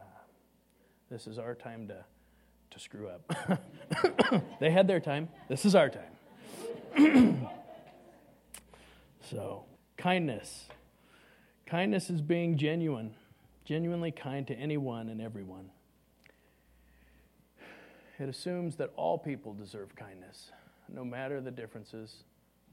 this 1.09 1.27
is 1.27 1.37
our 1.39 1.55
time 1.55 1.87
to, 1.87 2.05
to 2.69 2.79
screw 2.79 3.09
up. 3.09 4.43
they 4.59 4.71
had 4.71 4.87
their 4.87 4.99
time, 4.99 5.27
this 5.49 5.65
is 5.65 5.75
our 5.75 5.89
time. 5.89 6.17
so, 9.29 9.65
kindness. 9.97 10.67
Kindness 11.71 12.09
is 12.09 12.19
being 12.19 12.57
genuine, 12.57 13.13
genuinely 13.63 14.11
kind 14.11 14.45
to 14.45 14.53
anyone 14.55 15.07
and 15.07 15.21
everyone. 15.21 15.69
It 18.19 18.27
assumes 18.27 18.75
that 18.75 18.91
all 18.97 19.17
people 19.17 19.53
deserve 19.53 19.95
kindness, 19.95 20.51
no 20.93 21.05
matter 21.05 21.39
the 21.39 21.49
differences, 21.49 22.25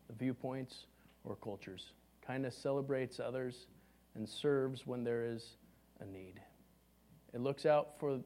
the 0.09 0.15
viewpoints, 0.15 0.87
or 1.23 1.37
cultures. 1.37 1.93
Kindness 2.27 2.57
celebrates 2.57 3.21
others 3.21 3.69
and 4.17 4.29
serves 4.29 4.85
when 4.85 5.05
there 5.05 5.25
is 5.25 5.59
a 6.01 6.05
need. 6.05 6.41
It 7.33 7.41
looks 7.41 7.67
out 7.67 7.91
for 8.01 8.19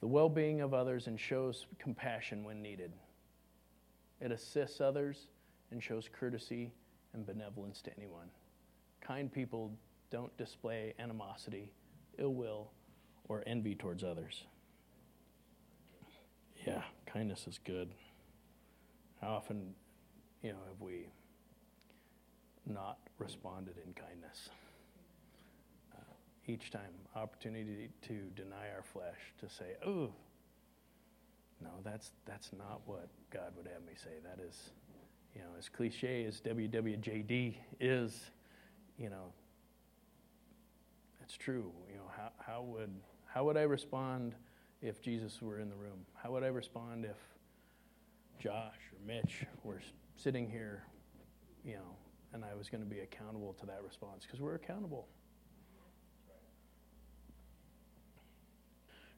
the 0.00 0.06
well 0.06 0.28
being 0.28 0.60
of 0.60 0.74
others 0.74 1.06
and 1.06 1.18
shows 1.18 1.64
compassion 1.78 2.44
when 2.44 2.60
needed. 2.60 2.92
It 4.20 4.32
assists 4.32 4.82
others 4.82 5.28
and 5.70 5.82
shows 5.82 6.10
courtesy 6.12 6.72
and 7.14 7.24
benevolence 7.24 7.80
to 7.80 7.90
anyone. 7.96 8.28
Kind 9.08 9.32
people 9.32 9.72
don't 10.10 10.36
display 10.36 10.92
animosity, 10.98 11.72
ill 12.18 12.34
will, 12.34 12.70
or 13.26 13.42
envy 13.46 13.74
towards 13.74 14.04
others. 14.04 14.44
Yeah, 16.66 16.82
kindness 17.06 17.46
is 17.48 17.58
good. 17.64 17.88
How 19.22 19.28
often, 19.28 19.74
you 20.42 20.50
know, 20.50 20.58
have 20.68 20.82
we 20.82 21.06
not 22.66 22.98
responded 23.18 23.76
in 23.86 23.94
kindness? 23.94 24.50
Uh, 25.96 26.00
each 26.46 26.70
time, 26.70 26.92
opportunity 27.16 27.88
to 28.02 28.30
deny 28.36 28.68
our 28.76 28.82
flesh, 28.92 29.32
to 29.40 29.48
say, 29.48 29.76
"Oh, 29.86 30.12
no, 31.62 31.70
that's 31.82 32.12
that's 32.26 32.52
not 32.52 32.82
what 32.84 33.08
God 33.30 33.56
would 33.56 33.68
have 33.68 33.82
me 33.86 33.94
say. 33.96 34.18
That 34.22 34.38
is, 34.44 34.68
you 35.34 35.40
know, 35.40 35.56
as 35.58 35.70
cliche 35.70 36.26
as 36.26 36.42
WWJD 36.42 37.56
is, 37.80 38.30
you 38.98 39.08
know, 39.08 39.32
that's 41.20 41.36
true. 41.36 41.72
You 41.88 41.96
know, 41.96 42.10
how, 42.16 42.30
how 42.38 42.62
would 42.62 42.90
how 43.26 43.44
would 43.44 43.56
I 43.56 43.62
respond 43.62 44.34
if 44.82 45.00
Jesus 45.00 45.40
were 45.40 45.60
in 45.60 45.68
the 45.68 45.76
room? 45.76 46.04
How 46.14 46.32
would 46.32 46.42
I 46.42 46.48
respond 46.48 47.04
if 47.04 47.16
Josh 48.38 48.78
or 48.92 49.06
Mitch 49.06 49.44
were 49.62 49.80
sitting 50.16 50.50
here, 50.50 50.84
you 51.64 51.74
know, 51.74 51.96
and 52.32 52.44
I 52.44 52.54
was 52.54 52.68
going 52.68 52.82
to 52.82 52.88
be 52.88 53.00
accountable 53.00 53.54
to 53.60 53.66
that 53.66 53.82
response? 53.84 54.24
Because 54.24 54.40
we're 54.40 54.54
accountable. 54.54 55.06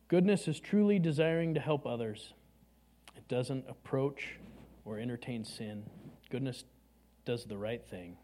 Goodness 0.08 0.48
is 0.48 0.58
truly 0.58 0.98
desiring 0.98 1.54
to 1.54 1.60
help 1.60 1.86
others. 1.86 2.34
It 3.16 3.28
doesn't 3.28 3.64
approach 3.68 4.38
or 4.84 4.98
entertain 4.98 5.44
sin. 5.44 5.84
Goodness 6.30 6.64
does 7.24 7.44
the 7.44 7.56
right 7.56 7.86
thing 7.88 8.16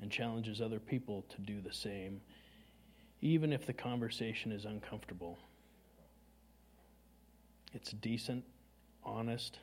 and 0.00 0.10
challenges 0.10 0.60
other 0.60 0.78
people 0.78 1.24
to 1.28 1.40
do 1.40 1.60
the 1.60 1.72
same 1.72 2.20
even 3.20 3.52
if 3.52 3.66
the 3.66 3.72
conversation 3.72 4.52
is 4.52 4.64
uncomfortable. 4.64 5.38
It's 7.74 7.90
decent, 7.92 8.44
honest, 9.04 9.58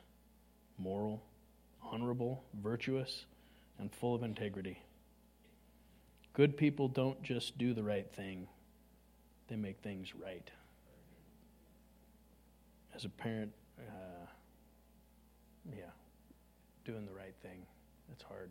moral, 0.78 1.24
honorable, 1.82 2.44
virtuous, 2.62 3.26
and 3.80 3.92
full 3.92 4.14
of 4.14 4.24
integrity. 4.24 4.82
Good 6.34 6.58
people 6.58 6.88
don't 6.88 7.22
just 7.24 7.58
do 7.58 7.74
the 7.74 7.84
right 7.84 8.12
thing, 8.14 8.48
they 9.48 9.56
make 9.56 9.80
things 9.80 10.14
right. 10.16 10.50
As 12.94 13.06
a 13.06 13.10
parent, 13.10 13.52
uh, 13.80 14.26
yeah, 15.72 15.92
doing 16.86 17.06
the 17.06 17.14
right 17.14 17.36
thing, 17.42 17.66
it's 18.12 18.24
hard. 18.24 18.50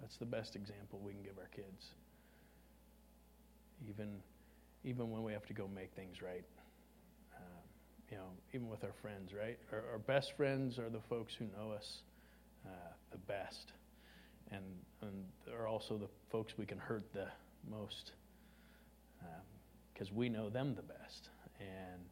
That's 0.00 0.16
the 0.16 0.26
best 0.26 0.56
example 0.56 1.00
we 1.02 1.12
can 1.12 1.22
give 1.22 1.38
our 1.38 1.48
kids. 1.54 1.86
Even 3.88 4.08
even 4.84 5.10
when 5.10 5.22
we 5.22 5.32
have 5.32 5.46
to 5.46 5.52
go 5.52 5.68
make 5.74 5.92
things 5.94 6.22
right. 6.22 6.44
Um, 7.36 7.42
you 8.10 8.16
know, 8.16 8.28
even 8.54 8.68
with 8.68 8.84
our 8.84 8.92
friends, 9.02 9.32
right? 9.32 9.58
Our, 9.72 9.82
our, 9.92 9.98
best 9.98 10.36
friends 10.36 10.78
are 10.78 10.88
the 10.88 11.00
folks 11.00 11.34
who 11.34 11.46
know 11.46 11.72
us 11.72 11.98
uh, 12.64 12.70
the 13.10 13.18
best, 13.18 13.72
and 14.50 14.64
and 15.02 15.24
are 15.52 15.66
also 15.66 15.98
the 15.98 16.08
folks 16.30 16.54
we 16.56 16.66
can 16.66 16.78
hurt 16.78 17.04
the 17.12 17.26
most 17.70 18.12
because 19.92 20.10
um, 20.10 20.16
we 20.16 20.28
know 20.28 20.48
them 20.48 20.74
the 20.74 20.82
best, 20.82 21.28
and 21.60 22.02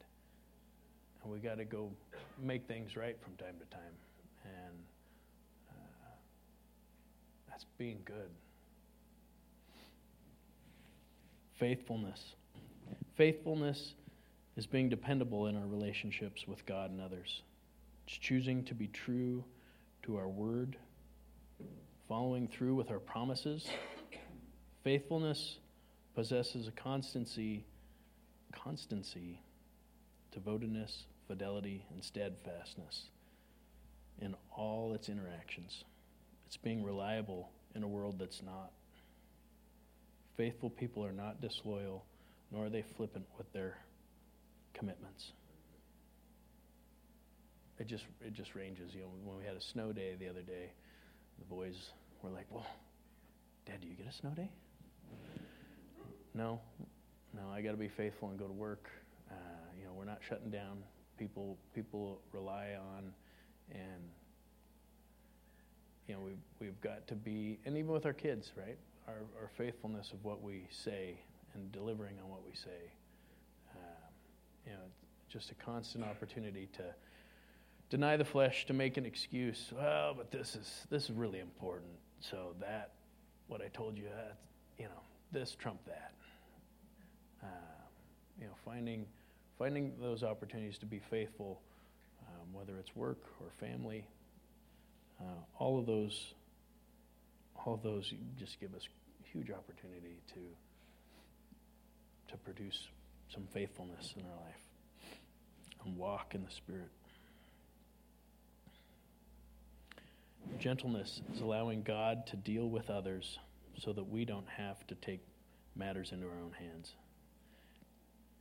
and 1.23 1.33
we 1.33 1.39
got 1.39 1.59
to 1.59 1.65
go 1.65 1.91
make 2.43 2.67
things 2.67 2.97
right 2.97 3.17
from 3.23 3.35
time 3.37 3.57
to 3.59 3.67
time, 3.75 3.95
and 4.45 4.77
that's 7.57 7.65
being 7.79 8.01
good. 8.05 8.29
Faithfulness. 11.59 12.35
Faithfulness 13.15 13.95
is 14.59 14.67
being 14.67 14.91
dependable 14.91 15.47
in 15.47 15.57
our 15.57 15.67
relationships 15.67 16.47
with 16.47 16.67
God 16.67 16.91
and 16.91 17.01
others. 17.01 17.41
It's 18.07 18.19
choosing 18.19 18.63
to 18.65 18.75
be 18.75 18.89
true 18.89 19.43
to 20.03 20.19
our 20.19 20.29
word, 20.29 20.77
following 22.07 22.47
through 22.47 22.75
with 22.75 22.91
our 22.91 22.99
promises. 22.99 23.67
Faithfulness 24.85 25.57
possesses 26.15 26.69
a 26.69 26.73
constancy, 26.73 27.65
constancy, 28.53 29.41
devotedness, 30.31 31.05
fidelity, 31.27 31.87
and 31.91 32.05
steadfastness 32.05 33.05
in 34.21 34.35
all 34.55 34.93
its 34.93 35.09
interactions. 35.09 35.85
It's 36.47 36.57
being 36.57 36.85
reliable 36.85 37.51
in 37.75 37.83
a 37.83 37.89
world 37.89 38.17
that's 38.19 38.41
not. 38.43 38.71
Faithful 40.37 40.71
people 40.71 41.05
are 41.05 41.13
not 41.13 41.41
disloyal, 41.41 42.05
nor 42.53 42.67
are 42.67 42.71
they 42.71 42.85
flippant 42.97 43.27
with 43.37 43.53
their 43.53 43.77
commitments. 44.75 45.33
It 47.79 47.87
just 47.89 48.05
it 48.25 48.33
just 48.33 48.55
ranges. 48.55 48.95
You 48.95 49.03
know, 49.03 49.09
when 49.25 49.39
we 49.39 49.45
had 49.45 49.57
a 49.57 49.61
snow 49.61 49.93
day 49.93 50.15
the 50.19 50.29
other 50.29 50.43
day, 50.43 50.71
the 51.39 51.45
boys 51.45 51.75
were 52.23 52.31
like, 52.31 52.47
"Well, 52.51 52.67
Dad, 53.67 53.81
do 53.81 53.89
you 53.89 53.95
get 53.95 54.07
a 54.07 54.13
snow 54.13 54.31
day?" 54.31 54.51
No, 56.35 56.61
no. 57.35 57.51
I 57.51 57.61
got 57.63 57.73
to 57.73 57.77
be 57.77 57.89
faithful 57.89 58.29
and 58.29 58.39
go 58.39 58.47
to 58.47 58.53
work. 58.53 58.89
Uh, 59.31 59.35
you 59.79 59.85
know, 59.85 59.93
we're 59.95 60.05
not 60.05 60.21
shutting 60.29 60.51
down. 60.51 60.83
People 61.19 61.59
people 61.75 62.21
rely 62.33 62.77
on, 62.79 63.13
and 63.71 64.03
you 66.09 66.15
know, 66.15 66.21
we've 66.21 66.37
we've 66.61 66.81
got 66.81 67.07
to 67.09 67.15
be, 67.15 67.59
and 67.65 67.77
even 67.77 67.91
with 67.91 68.07
our 68.07 68.13
kids, 68.13 68.53
right? 68.57 68.79
Our 69.09 69.23
our 69.41 69.51
faithfulness 69.57 70.13
of 70.13 70.25
what 70.25 70.43
we 70.43 70.67
say 70.71 71.19
and 71.55 71.73
delivering 71.73 72.17
on 72.23 72.31
what 72.31 72.45
we 72.47 72.55
say. 72.55 72.93
Uh, 73.73 73.79
you 74.67 74.73
know, 74.73 74.79
just 75.29 75.51
a 75.51 75.55
constant 75.55 76.05
opportunity 76.05 76.69
to 76.75 76.85
deny 77.91 78.17
the 78.17 78.25
flesh 78.25 78.67
to 78.67 78.73
make 78.73 78.97
an 78.97 79.07
excuse. 79.07 79.73
Well, 79.75 80.15
but 80.15 80.31
this 80.31 80.55
is 80.55 80.87
this 80.91 81.05
is 81.05 81.13
really 81.13 81.41
important. 81.41 81.93
So 82.21 82.55
that 82.61 82.93
what 83.49 83.61
I 83.61 83.69
told 83.69 83.97
you, 83.97 84.05
that 84.05 84.37
you 84.79 84.85
know, 84.85 85.01
this 85.33 85.55
trump 85.55 85.81
that. 85.87 86.13
Uh, 87.43 87.47
you 88.41 88.47
know, 88.47 88.55
finding 88.65 89.07
finding 89.59 89.93
those 90.01 90.23
opportunities 90.23 90.79
to 90.79 90.87
be 90.87 91.01
faithful, 91.11 91.61
um, 92.29 92.53
whether 92.53 92.77
it's 92.79 92.95
work 92.95 93.19
or 93.41 93.47
family, 93.59 94.07
uh, 95.21 95.25
all 95.59 95.79
of 95.79 95.87
those, 95.87 96.35
all 97.65 97.75
of 97.75 97.83
those 97.83 98.13
just 98.39 98.61
give 98.61 98.75
us 98.75 98.89
huge 99.33 99.51
opportunity 99.51 100.21
to 100.35 100.41
to 102.31 102.37
produce 102.39 102.89
some 103.33 103.45
faithfulness 103.53 104.15
in 104.17 104.23
our 104.23 104.37
life 104.45 104.61
and 105.85 105.97
walk 105.97 106.35
in 106.35 106.45
the 106.45 106.51
Spirit. 106.51 106.91
Gentleness 110.59 111.21
is 111.35 111.41
allowing 111.41 111.83
God 111.83 112.27
to 112.29 112.37
deal 112.37 112.69
with 112.69 112.89
others 112.91 113.39
so 113.79 113.93
that 113.93 114.09
we 114.09 114.25
don't 114.25 114.49
have 114.49 114.87
to 114.87 114.95
take 114.97 115.21
matters 115.75 116.13
into 116.13 116.27
our 116.27 116.39
own 116.43 116.53
hands. 116.53 116.95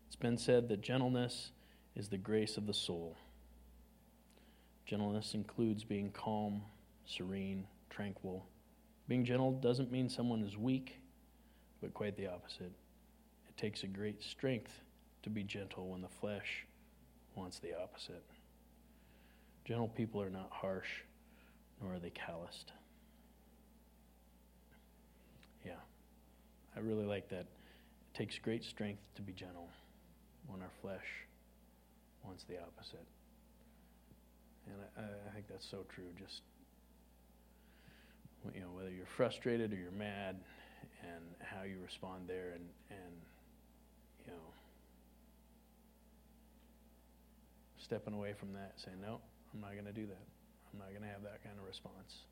It's 0.07 0.15
been 0.15 0.37
said 0.37 0.69
that 0.69 0.81
gentleness 0.81 1.51
is 1.95 2.09
the 2.09 2.17
grace 2.17 2.57
of 2.57 2.67
the 2.67 2.73
soul. 2.73 3.17
Gentleness 4.85 5.33
includes 5.33 5.83
being 5.83 6.11
calm, 6.11 6.61
serene, 7.05 7.65
tranquil. 7.89 8.45
Being 9.07 9.25
gentle 9.25 9.51
doesn't 9.51 9.91
mean 9.91 10.09
someone 10.09 10.43
is 10.43 10.57
weak, 10.57 10.99
but 11.81 11.93
quite 11.93 12.15
the 12.17 12.27
opposite. 12.27 12.71
It 13.49 13.57
takes 13.57 13.83
a 13.83 13.87
great 13.87 14.21
strength 14.23 14.71
to 15.23 15.29
be 15.29 15.43
gentle 15.43 15.89
when 15.89 16.01
the 16.01 16.07
flesh 16.07 16.65
wants 17.35 17.59
the 17.59 17.73
opposite. 17.79 18.23
Gentle 19.65 19.87
people 19.87 20.21
are 20.21 20.29
not 20.29 20.49
harsh 20.51 21.01
nor 21.81 21.95
are 21.95 21.99
they 21.99 22.11
calloused. 22.11 22.71
Yeah, 25.65 25.73
I 26.75 26.79
really 26.79 27.05
like 27.05 27.27
that. 27.29 27.47
It 27.47 28.17
takes 28.17 28.37
great 28.37 28.63
strength 28.63 29.01
to 29.15 29.21
be 29.21 29.33
gentle 29.33 29.69
when 30.47 30.61
our 30.61 30.71
flesh 30.81 31.25
wants 32.23 32.43
the 32.43 32.57
opposite. 32.59 33.05
And 34.67 34.75
I, 34.97 35.29
I 35.29 35.33
think 35.33 35.47
that's 35.47 35.69
so 35.69 35.85
true. 35.93 36.05
Just, 36.19 36.41
you 38.53 38.61
know, 38.61 38.71
whether 38.73 38.89
you're 38.89 39.05
frustrated 39.05 39.73
or 39.73 39.75
you're 39.75 39.91
mad 39.91 40.37
and 41.01 41.23
how 41.39 41.63
you 41.63 41.77
respond 41.83 42.27
there 42.27 42.51
and, 42.53 42.65
and 42.89 43.13
you 44.25 44.31
know, 44.31 44.39
stepping 47.77 48.13
away 48.13 48.33
from 48.33 48.53
that, 48.53 48.73
saying, 48.77 48.97
no, 49.01 49.19
I'm 49.53 49.61
not 49.61 49.73
going 49.73 49.85
to 49.85 49.93
do 49.93 50.07
that. 50.07 50.23
I'm 50.73 50.79
not 50.79 50.89
going 50.89 51.03
to 51.03 51.07
have 51.07 51.23
that 51.23 51.43
kind 51.43 51.55
of 51.59 51.65
response. 51.65 52.23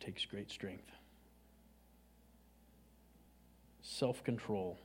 It 0.00 0.04
takes 0.04 0.24
great 0.24 0.50
strength. 0.50 0.90
Self 3.82 4.24
control. 4.24 4.78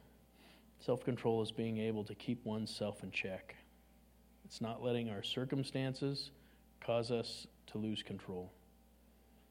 Self 0.80 1.03
control 1.03 1.41
is 1.41 1.51
being 1.51 1.77
able 1.77 2.03
to 2.03 2.15
keep 2.15 2.45
oneself 2.45 3.03
in 3.03 3.12
check. 3.12 3.56
It's 4.45 4.62
not 4.62 4.84
letting 4.84 5.10
our 5.10 5.23
circumstances 5.23 6.32
cause 6.85 7.11
us 7.11 7.47
to 7.67 7.77
lose 7.77 8.03
control. 8.03 8.51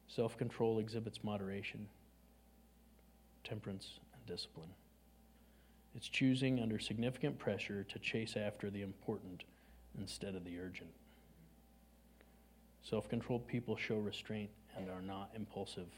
Self 0.08 0.36
control 0.36 0.78
exhibits 0.78 1.22
moderation, 1.24 1.86
temperance, 3.44 3.98
and 4.14 4.24
discipline. 4.26 4.70
It's 5.94 6.08
choosing 6.08 6.60
under 6.60 6.78
significant 6.78 7.38
pressure 7.38 7.84
to 7.84 7.98
chase 7.98 8.36
after 8.36 8.70
the 8.70 8.82
important 8.82 9.44
instead 9.98 10.34
of 10.34 10.44
the 10.44 10.58
urgent. 10.58 10.90
Self 12.82 13.08
controlled 13.08 13.46
people 13.48 13.76
show 13.76 13.96
restraint 13.96 14.50
and 14.76 14.90
are 14.90 15.02
not 15.02 15.30
impulsive. 15.34 15.88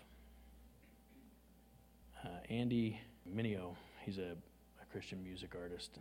Uh, 2.24 2.28
Andy 2.48 3.00
Mineo, 3.28 3.74
he's 4.04 4.18
a, 4.18 4.34
a 4.82 4.92
Christian 4.92 5.22
music 5.22 5.54
artist. 5.60 5.98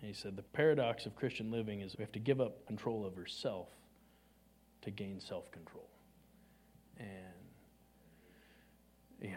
He 0.00 0.12
said, 0.12 0.36
The 0.36 0.42
paradox 0.42 1.04
of 1.04 1.14
Christian 1.14 1.50
living 1.50 1.80
is 1.80 1.96
we 1.98 2.02
have 2.02 2.12
to 2.12 2.18
give 2.18 2.40
up 2.40 2.66
control 2.66 3.04
over 3.04 3.26
self 3.26 3.68
to 4.82 4.90
gain 4.90 5.20
self 5.20 5.50
control. 5.52 5.88
And 6.98 7.08
yeah, 9.22 9.36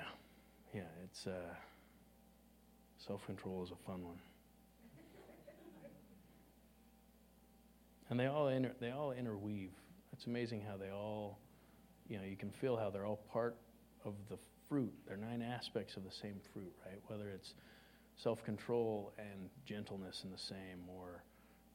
yeah, 0.73 0.81
it's 1.03 1.27
uh, 1.27 1.53
self 3.05 3.25
control 3.25 3.63
is 3.63 3.71
a 3.71 3.85
fun 3.85 4.03
one. 4.03 4.17
and 8.09 8.19
they 8.19 8.27
all 8.27 8.49
inter- 8.49 8.75
they 8.79 8.91
all 8.91 9.11
interweave 9.11 9.71
it's 10.13 10.27
amazing 10.27 10.61
how 10.61 10.77
they 10.77 10.91
all, 10.91 11.39
you 12.07 12.17
know, 12.17 12.23
you 12.23 12.37
can 12.37 12.51
feel 12.51 12.77
how 12.77 12.89
they're 12.89 13.05
all 13.05 13.19
part 13.33 13.57
of 14.05 14.13
the 14.29 14.37
fruit. 14.69 14.93
They're 15.07 15.17
nine 15.17 15.41
aspects 15.41 15.97
of 15.97 16.03
the 16.03 16.11
same 16.11 16.39
fruit, 16.53 16.71
right? 16.85 16.99
Whether 17.07 17.29
it's 17.29 17.55
self 18.15 18.43
control 18.45 19.11
and 19.17 19.49
gentleness 19.65 20.21
in 20.23 20.31
the 20.31 20.37
same, 20.37 20.87
or, 20.87 21.23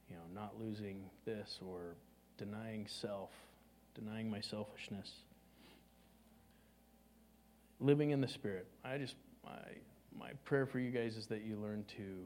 you 0.09 0.15
know, 0.15 0.21
not 0.33 0.59
losing 0.59 1.03
this, 1.25 1.59
or 1.63 1.95
denying 2.37 2.87
self, 2.87 3.31
denying 3.99 4.29
my 4.29 4.41
selfishness. 4.41 5.11
Living 7.79 8.11
in 8.11 8.21
the 8.21 8.27
Spirit. 8.27 8.67
I 8.83 8.97
just, 8.97 9.15
my, 9.43 9.51
my 10.17 10.31
prayer 10.45 10.65
for 10.65 10.79
you 10.79 10.91
guys 10.91 11.17
is 11.17 11.27
that 11.27 11.41
you 11.43 11.57
learn 11.57 11.85
to 11.97 12.25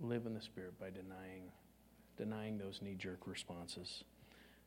live 0.00 0.26
in 0.26 0.34
the 0.34 0.40
Spirit 0.40 0.78
by 0.78 0.90
denying 0.90 1.52
denying 2.16 2.58
those 2.58 2.80
knee 2.82 2.96
jerk 2.98 3.26
responses. 3.26 4.04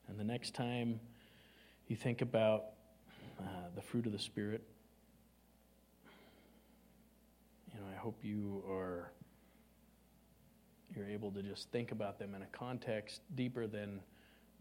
And 0.08 0.18
the 0.18 0.24
next 0.24 0.54
time 0.54 0.98
you 1.86 1.94
think 1.94 2.20
about 2.20 2.64
uh, 3.38 3.68
the 3.76 3.82
fruit 3.82 4.06
of 4.06 4.12
the 4.12 4.18
Spirit, 4.18 4.64
you 7.72 7.78
know, 7.78 7.86
I 7.92 7.96
hope 7.96 8.18
you 8.24 8.64
are 8.68 9.12
you're 10.96 11.08
able 11.08 11.30
to 11.30 11.42
just 11.42 11.70
think 11.70 11.92
about 11.92 12.18
them 12.18 12.34
in 12.34 12.42
a 12.42 12.46
context 12.46 13.20
deeper 13.36 13.66
than 13.68 14.00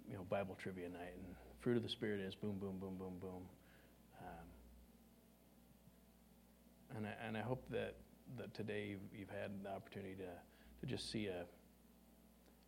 you 0.10 0.16
know 0.16 0.24
Bible 0.30 0.58
trivia 0.62 0.90
night. 0.90 1.14
And 1.16 1.36
fruit 1.60 1.78
of 1.78 1.84
the 1.84 1.90
Spirit 1.90 2.20
is 2.20 2.36
boom, 2.36 2.58
boom, 2.60 2.78
boom, 2.80 2.96
boom, 2.98 3.14
boom. 3.20 3.44
Um, 4.20 4.48
and 6.98 7.08
I, 7.08 7.28
and 7.28 7.38
I 7.38 7.42
hope 7.42 7.64
that 7.70 7.96
that 8.38 8.54
today 8.54 8.88
you've, 8.90 9.20
you've 9.20 9.30
had 9.30 9.52
the 9.64 9.70
opportunity 9.70 10.16
to 10.16 10.30
to 10.82 10.86
just 10.86 11.12
see 11.12 11.28
a 11.28 11.46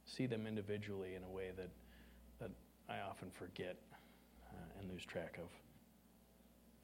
see 0.05 0.25
them 0.25 0.47
individually 0.47 1.15
in 1.15 1.23
a 1.23 1.29
way 1.29 1.51
that, 1.57 1.69
that 2.39 2.51
I 2.87 2.99
often 3.09 3.29
forget 3.31 3.75
uh, 4.51 4.79
and 4.79 4.89
lose 4.89 5.03
track 5.03 5.39
of. 5.41 5.49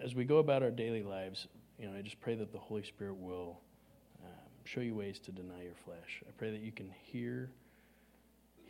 As 0.03 0.15
we 0.15 0.25
go 0.25 0.37
about 0.37 0.63
our 0.63 0.71
daily 0.71 1.03
lives, 1.03 1.47
you 1.77 1.87
know, 1.87 1.95
I 1.95 2.01
just 2.01 2.19
pray 2.19 2.35
that 2.35 2.51
the 2.51 2.57
Holy 2.57 2.83
Spirit 2.83 3.15
will 3.17 3.59
um, 4.23 4.31
show 4.65 4.81
you 4.81 4.95
ways 4.95 5.19
to 5.19 5.31
deny 5.31 5.63
your 5.63 5.75
flesh. 5.85 6.23
I 6.27 6.31
pray 6.37 6.51
that 6.51 6.61
you 6.61 6.71
can 6.71 6.91
hear, 7.03 7.51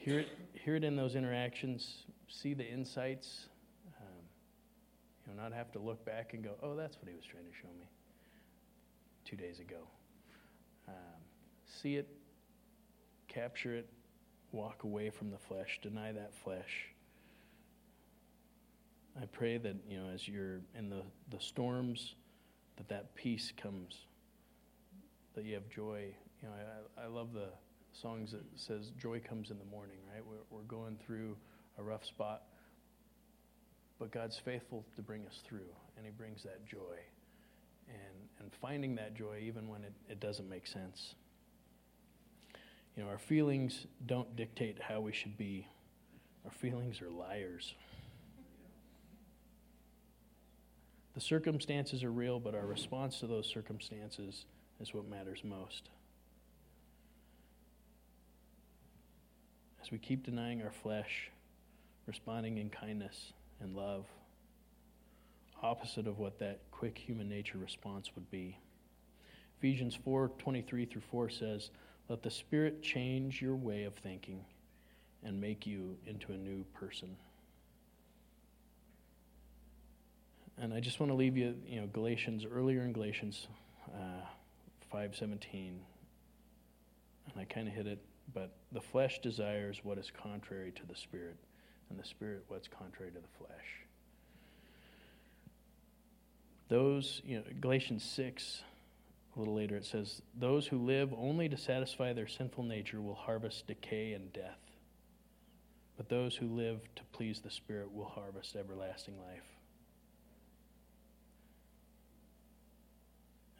hear 0.02 0.20
it, 0.20 0.30
hear 0.54 0.76
it 0.76 0.84
in 0.84 0.96
those 0.96 1.16
interactions, 1.16 2.06
see 2.28 2.56
the 2.56 2.68
insights, 2.68 3.46
um, 4.00 4.24
you 5.28 5.34
know, 5.34 5.44
not 5.44 5.54
have 5.54 5.72
to 5.72 5.80
look 5.80 6.04
back 6.06 6.34
and 6.34 6.44
go, 6.44 6.52
oh, 6.64 6.76
that's 6.76 6.98
what 6.98 7.08
he 7.08 7.16
was 7.16 7.24
trying 7.24 7.46
to 7.46 7.52
show 7.62 7.68
me 7.80 7.86
two 9.26 9.36
days 9.36 9.60
ago. 9.60 9.88
Um, 10.88 10.96
see 11.66 11.98
it, 11.98 12.08
capture 13.28 13.76
it, 13.76 13.88
walk 14.52 14.84
away 14.84 15.12
from 15.12 15.30
the 15.30 15.38
flesh, 15.38 15.80
deny 15.84 16.12
that 16.12 16.34
flesh. 16.34 16.88
I 19.22 19.26
pray 19.26 19.58
that, 19.58 19.76
you 19.88 20.00
know, 20.00 20.10
as 20.12 20.28
you're 20.28 20.62
in 20.76 20.90
the, 20.90 21.04
the 21.30 21.40
storms, 21.40 22.16
that 22.78 22.90
that 22.90 23.14
peace 23.14 23.54
comes, 23.56 23.96
that 25.36 25.46
you 25.46 25.54
have 25.54 25.70
joy. 25.70 26.06
You 26.42 26.48
know, 26.48 26.56
I, 26.98 27.04
I 27.04 27.08
love 27.08 27.34
the 27.34 27.50
songs 27.94 28.32
that 28.32 28.44
says 28.56 28.92
joy 29.02 29.20
comes 29.20 29.52
in 29.52 29.58
the 29.60 29.66
morning, 29.66 29.98
right? 30.14 30.24
We're, 30.26 30.44
we're 30.50 30.64
going 30.64 30.98
through 31.06 31.36
a 31.78 31.84
rough 31.84 32.06
spot, 32.06 32.44
but 34.00 34.12
God's 34.12 34.38
faithful 34.38 34.86
to 34.96 35.02
bring 35.02 35.26
us 35.26 35.40
through, 35.48 35.70
and 35.98 36.06
He 36.06 36.12
brings 36.12 36.44
that 36.44 36.66
joy. 36.66 36.98
and, 37.88 38.30
and 38.40 38.52
finding 38.62 38.96
that 38.96 39.16
joy 39.16 39.42
even 39.46 39.68
when 39.68 39.84
it, 39.84 39.94
it 40.10 40.20
doesn't 40.20 40.50
make 40.50 40.68
sense. 40.68 41.16
You 42.96 43.04
know, 43.04 43.10
our 43.10 43.18
feelings 43.18 43.88
don't 44.06 44.36
dictate 44.36 44.78
how 44.82 45.00
we 45.02 45.12
should 45.14 45.38
be, 45.38 45.68
our 46.46 46.52
feelings 46.52 47.02
are 47.02 47.10
liars. 47.10 47.74
The 51.14 51.22
circumstances 51.22 52.04
are 52.04 52.12
real, 52.12 52.40
but 52.40 52.56
our 52.56 52.66
response 52.66 53.20
to 53.20 53.28
those 53.28 53.48
circumstances 53.48 54.46
is 54.80 54.94
what 54.94 55.10
matters 55.10 55.42
most. 55.44 55.90
As 59.82 59.92
we 59.92 59.98
keep 59.98 60.24
denying 60.26 60.62
our 60.62 60.72
flesh, 60.72 61.32
responding 62.06 62.58
in 62.58 62.70
kindness 62.70 63.34
and 63.60 63.76
love, 63.76 64.06
opposite 65.64 66.08
of 66.08 66.20
what 66.20 66.40
that 66.40 66.60
quick 66.72 66.98
human 66.98 67.28
nature 67.28 67.58
response 67.58 68.12
would 68.16 68.30
be. 68.30 68.58
Ephesians 69.58 69.96
4 70.04 70.32
23 70.38 70.86
through 70.86 71.02
4 71.10 71.30
says, 71.30 71.70
Let 72.10 72.24
the 72.24 72.32
Spirit 72.32 72.82
change 72.82 73.42
your 73.42 73.56
way 73.56 73.84
of 73.84 73.94
thinking 73.96 74.46
and 75.24 75.40
make 75.40 75.66
you 75.66 75.98
into 76.06 76.32
a 76.32 76.38
new 76.38 76.64
person. 76.74 77.16
And 80.58 80.74
I 80.74 80.80
just 80.80 81.00
want 81.00 81.12
to 81.12 81.16
leave 81.16 81.38
you, 81.38 81.56
you 81.66 81.82
know, 81.82 81.88
Galatians, 81.88 82.46
earlier 82.52 82.82
in 82.82 82.94
Galatians 82.94 83.48
uh, 83.96 84.26
5.17, 84.94 85.42
and 85.54 85.80
I 87.36 87.46
kind 87.46 87.68
of 87.68 87.74
hit 87.74 87.88
it, 87.88 88.00
but 88.34 88.52
the 88.72 88.82
flesh 88.82 89.20
desires 89.20 89.82
what 89.84 89.98
is 89.98 90.12
contrary 90.12 90.72
to 90.72 90.86
the 90.86 90.96
Spirit, 90.96 91.38
and 91.90 92.00
the 92.00 92.06
Spirit 92.06 92.44
what's 92.48 92.68
contrary 92.68 93.12
to 93.12 93.20
the 93.20 93.38
flesh. 93.38 93.86
Those, 96.70 97.22
you 97.26 97.38
know, 97.38 97.44
Galatians 97.60 98.04
6, 98.04 98.64
a 99.36 99.40
little 99.40 99.56
later, 99.56 99.76
it 99.76 99.86
says, 99.86 100.22
Those 100.40 100.68
who 100.68 100.78
live 100.78 101.14
only 101.18 101.50
to 101.50 101.58
satisfy 101.58 102.14
their 102.14 102.28
sinful 102.28 102.64
nature 102.64 103.02
will 103.02 103.16
harvest 103.16 103.68
decay 103.68 104.14
and 104.14 104.32
death. 104.32 104.60
But 105.98 106.10
those 106.10 106.36
who 106.36 106.48
live 106.48 106.80
to 106.96 107.04
please 107.12 107.42
the 107.42 107.52
Spirit 107.52 107.94
will 107.94 108.06
harvest 108.06 108.56
everlasting 108.56 109.16
life. 109.20 109.44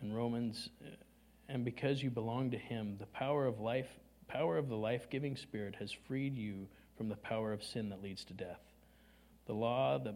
In 0.02 0.14
Romans, 0.14 0.70
and 1.48 1.64
because 1.64 2.02
you 2.02 2.10
belong 2.10 2.52
to 2.52 2.58
Him, 2.58 2.96
the 2.98 3.06
power 3.08 3.46
of 3.46 3.60
life, 3.60 3.90
power 4.32 4.58
of 4.58 4.70
the 4.70 4.78
life-giving 4.78 5.36
Spirit 5.36 5.76
has 5.80 5.92
freed 5.92 6.38
you 6.38 6.68
from 6.98 7.10
the 7.10 7.16
power 7.16 7.54
of 7.54 7.64
sin 7.64 7.90
that 7.90 8.04
leads 8.04 8.24
to 8.26 8.34
death. 8.34 8.62
The 9.48 9.54
law, 9.54 9.98
the 9.98 10.16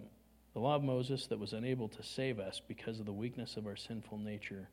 the 0.56 0.62
law 0.62 0.76
of 0.78 0.84
Moses 0.84 1.28
that 1.28 1.38
was 1.38 1.52
unable 1.52 1.90
to 1.90 2.02
save 2.02 2.40
us 2.40 2.62
because 2.66 3.02
of 3.02 3.06
the 3.06 3.12
weakness 3.12 3.58
of 3.58 3.68
our 3.68 3.76
sinful 3.76 4.20
nature, 4.20 4.70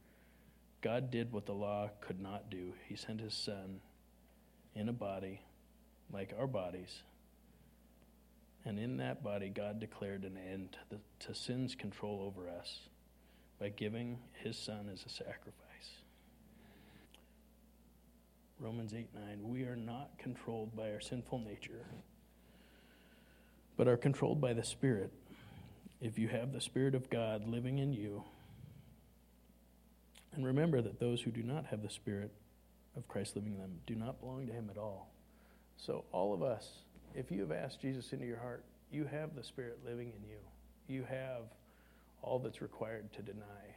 God 0.80 1.10
did 1.10 1.32
what 1.32 1.44
the 1.44 1.54
law 1.54 1.90
could 2.00 2.20
not 2.20 2.50
do. 2.50 2.72
He 2.88 2.94
sent 2.94 3.20
his 3.20 3.34
Son 3.34 3.80
in 4.76 4.88
a 4.88 4.92
body 4.92 5.40
like 6.12 6.32
our 6.38 6.46
bodies. 6.46 7.02
And 8.64 8.78
in 8.78 8.98
that 8.98 9.24
body, 9.24 9.48
God 9.48 9.80
declared 9.80 10.22
an 10.22 10.38
end 10.38 10.70
to, 10.70 10.78
the, 10.90 11.26
to 11.26 11.34
sin's 11.34 11.74
control 11.74 12.22
over 12.22 12.48
us 12.48 12.78
by 13.58 13.70
giving 13.70 14.18
his 14.34 14.56
Son 14.56 14.88
as 14.92 15.04
a 15.04 15.08
sacrifice. 15.08 15.61
Romans 18.62 18.94
8 18.94 19.08
9. 19.12 19.38
We 19.42 19.64
are 19.64 19.74
not 19.74 20.16
controlled 20.18 20.76
by 20.76 20.92
our 20.92 21.00
sinful 21.00 21.40
nature, 21.40 21.84
but 23.76 23.88
are 23.88 23.96
controlled 23.96 24.40
by 24.40 24.52
the 24.52 24.62
Spirit 24.62 25.12
if 26.00 26.16
you 26.16 26.28
have 26.28 26.52
the 26.52 26.60
Spirit 26.60 26.94
of 26.94 27.10
God 27.10 27.48
living 27.48 27.78
in 27.78 27.92
you. 27.92 28.22
And 30.32 30.46
remember 30.46 30.80
that 30.80 31.00
those 31.00 31.20
who 31.20 31.32
do 31.32 31.42
not 31.42 31.66
have 31.66 31.82
the 31.82 31.90
Spirit 31.90 32.30
of 32.96 33.08
Christ 33.08 33.34
living 33.34 33.54
in 33.54 33.58
them 33.58 33.80
do 33.84 33.96
not 33.96 34.20
belong 34.20 34.46
to 34.46 34.52
Him 34.52 34.70
at 34.70 34.78
all. 34.78 35.12
So, 35.76 36.04
all 36.12 36.32
of 36.32 36.44
us, 36.44 36.68
if 37.16 37.32
you 37.32 37.40
have 37.40 37.50
asked 37.50 37.80
Jesus 37.80 38.12
into 38.12 38.26
your 38.26 38.38
heart, 38.38 38.64
you 38.92 39.06
have 39.06 39.34
the 39.34 39.42
Spirit 39.42 39.80
living 39.84 40.12
in 40.16 40.22
you. 40.28 40.38
You 40.86 41.02
have 41.10 41.42
all 42.22 42.38
that's 42.38 42.62
required 42.62 43.12
to 43.14 43.22
deny, 43.22 43.74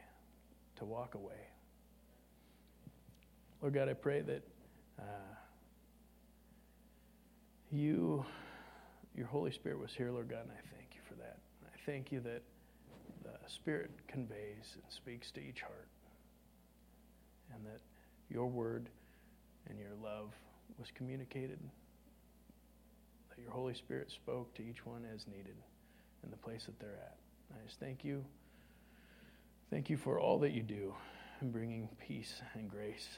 to 0.76 0.84
walk 0.84 1.16
away. 1.16 1.48
Lord 3.60 3.74
God, 3.74 3.88
I 3.88 3.94
pray 3.94 4.20
that 4.20 4.44
uh, 4.98 5.34
you, 7.70 8.24
your 9.14 9.26
Holy 9.26 9.50
Spirit 9.50 9.78
was 9.78 9.92
here, 9.92 10.10
Lord 10.10 10.28
God, 10.28 10.42
and 10.42 10.52
I 10.52 10.76
thank 10.76 10.94
you 10.94 11.00
for 11.08 11.14
that. 11.14 11.38
I 11.64 11.76
thank 11.84 12.12
you 12.12 12.20
that 12.20 12.42
the 13.22 13.50
Spirit 13.50 13.90
conveys 14.08 14.74
and 14.74 14.84
speaks 14.88 15.30
to 15.32 15.40
each 15.40 15.60
heart, 15.60 15.88
and 17.54 17.64
that 17.66 17.80
your 18.28 18.46
word 18.46 18.88
and 19.68 19.78
your 19.78 19.94
love 20.02 20.32
was 20.78 20.88
communicated, 20.94 21.58
that 23.30 23.42
your 23.42 23.52
Holy 23.52 23.74
Spirit 23.74 24.10
spoke 24.10 24.52
to 24.54 24.62
each 24.62 24.84
one 24.84 25.04
as 25.14 25.26
needed 25.26 25.56
in 26.24 26.30
the 26.30 26.36
place 26.36 26.64
that 26.66 26.78
they're 26.80 26.98
at. 27.00 27.16
I 27.52 27.64
just 27.66 27.78
thank 27.78 28.04
you. 28.04 28.24
Thank 29.70 29.90
you 29.90 29.96
for 29.96 30.18
all 30.20 30.38
that 30.40 30.52
you 30.52 30.62
do 30.62 30.94
in 31.40 31.50
bringing 31.50 31.88
peace 32.06 32.40
and 32.54 32.68
grace 32.68 33.08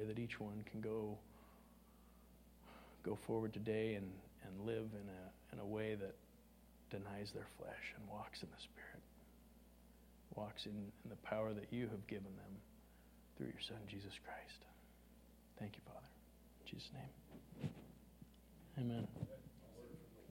pray 0.00 0.06
that 0.06 0.18
each 0.18 0.40
one 0.40 0.64
can 0.70 0.80
go 0.80 1.16
go 3.04 3.18
forward 3.26 3.52
today 3.52 3.94
and, 3.94 4.06
and 4.44 4.66
live 4.66 4.88
in 4.92 5.08
a, 5.08 5.54
in 5.54 5.58
a 5.58 5.64
way 5.64 5.94
that 5.94 6.14
denies 6.90 7.30
their 7.34 7.46
flesh 7.58 7.94
and 7.96 8.06
walks 8.10 8.42
in 8.42 8.48
the 8.50 8.60
Spirit, 8.60 9.00
walks 10.34 10.66
in, 10.66 10.72
in 11.04 11.08
the 11.08 11.16
power 11.16 11.54
that 11.54 11.66
you 11.70 11.88
have 11.88 12.06
given 12.06 12.24
them 12.36 12.52
through 13.36 13.46
your 13.46 13.62
Son, 13.66 13.78
Jesus 13.88 14.12
Christ. 14.22 14.60
Thank 15.58 15.76
you, 15.76 15.82
Father. 15.86 16.08
In 16.60 16.76
Jesus' 16.76 16.90
name. 16.92 17.70
Amen. 18.78 19.39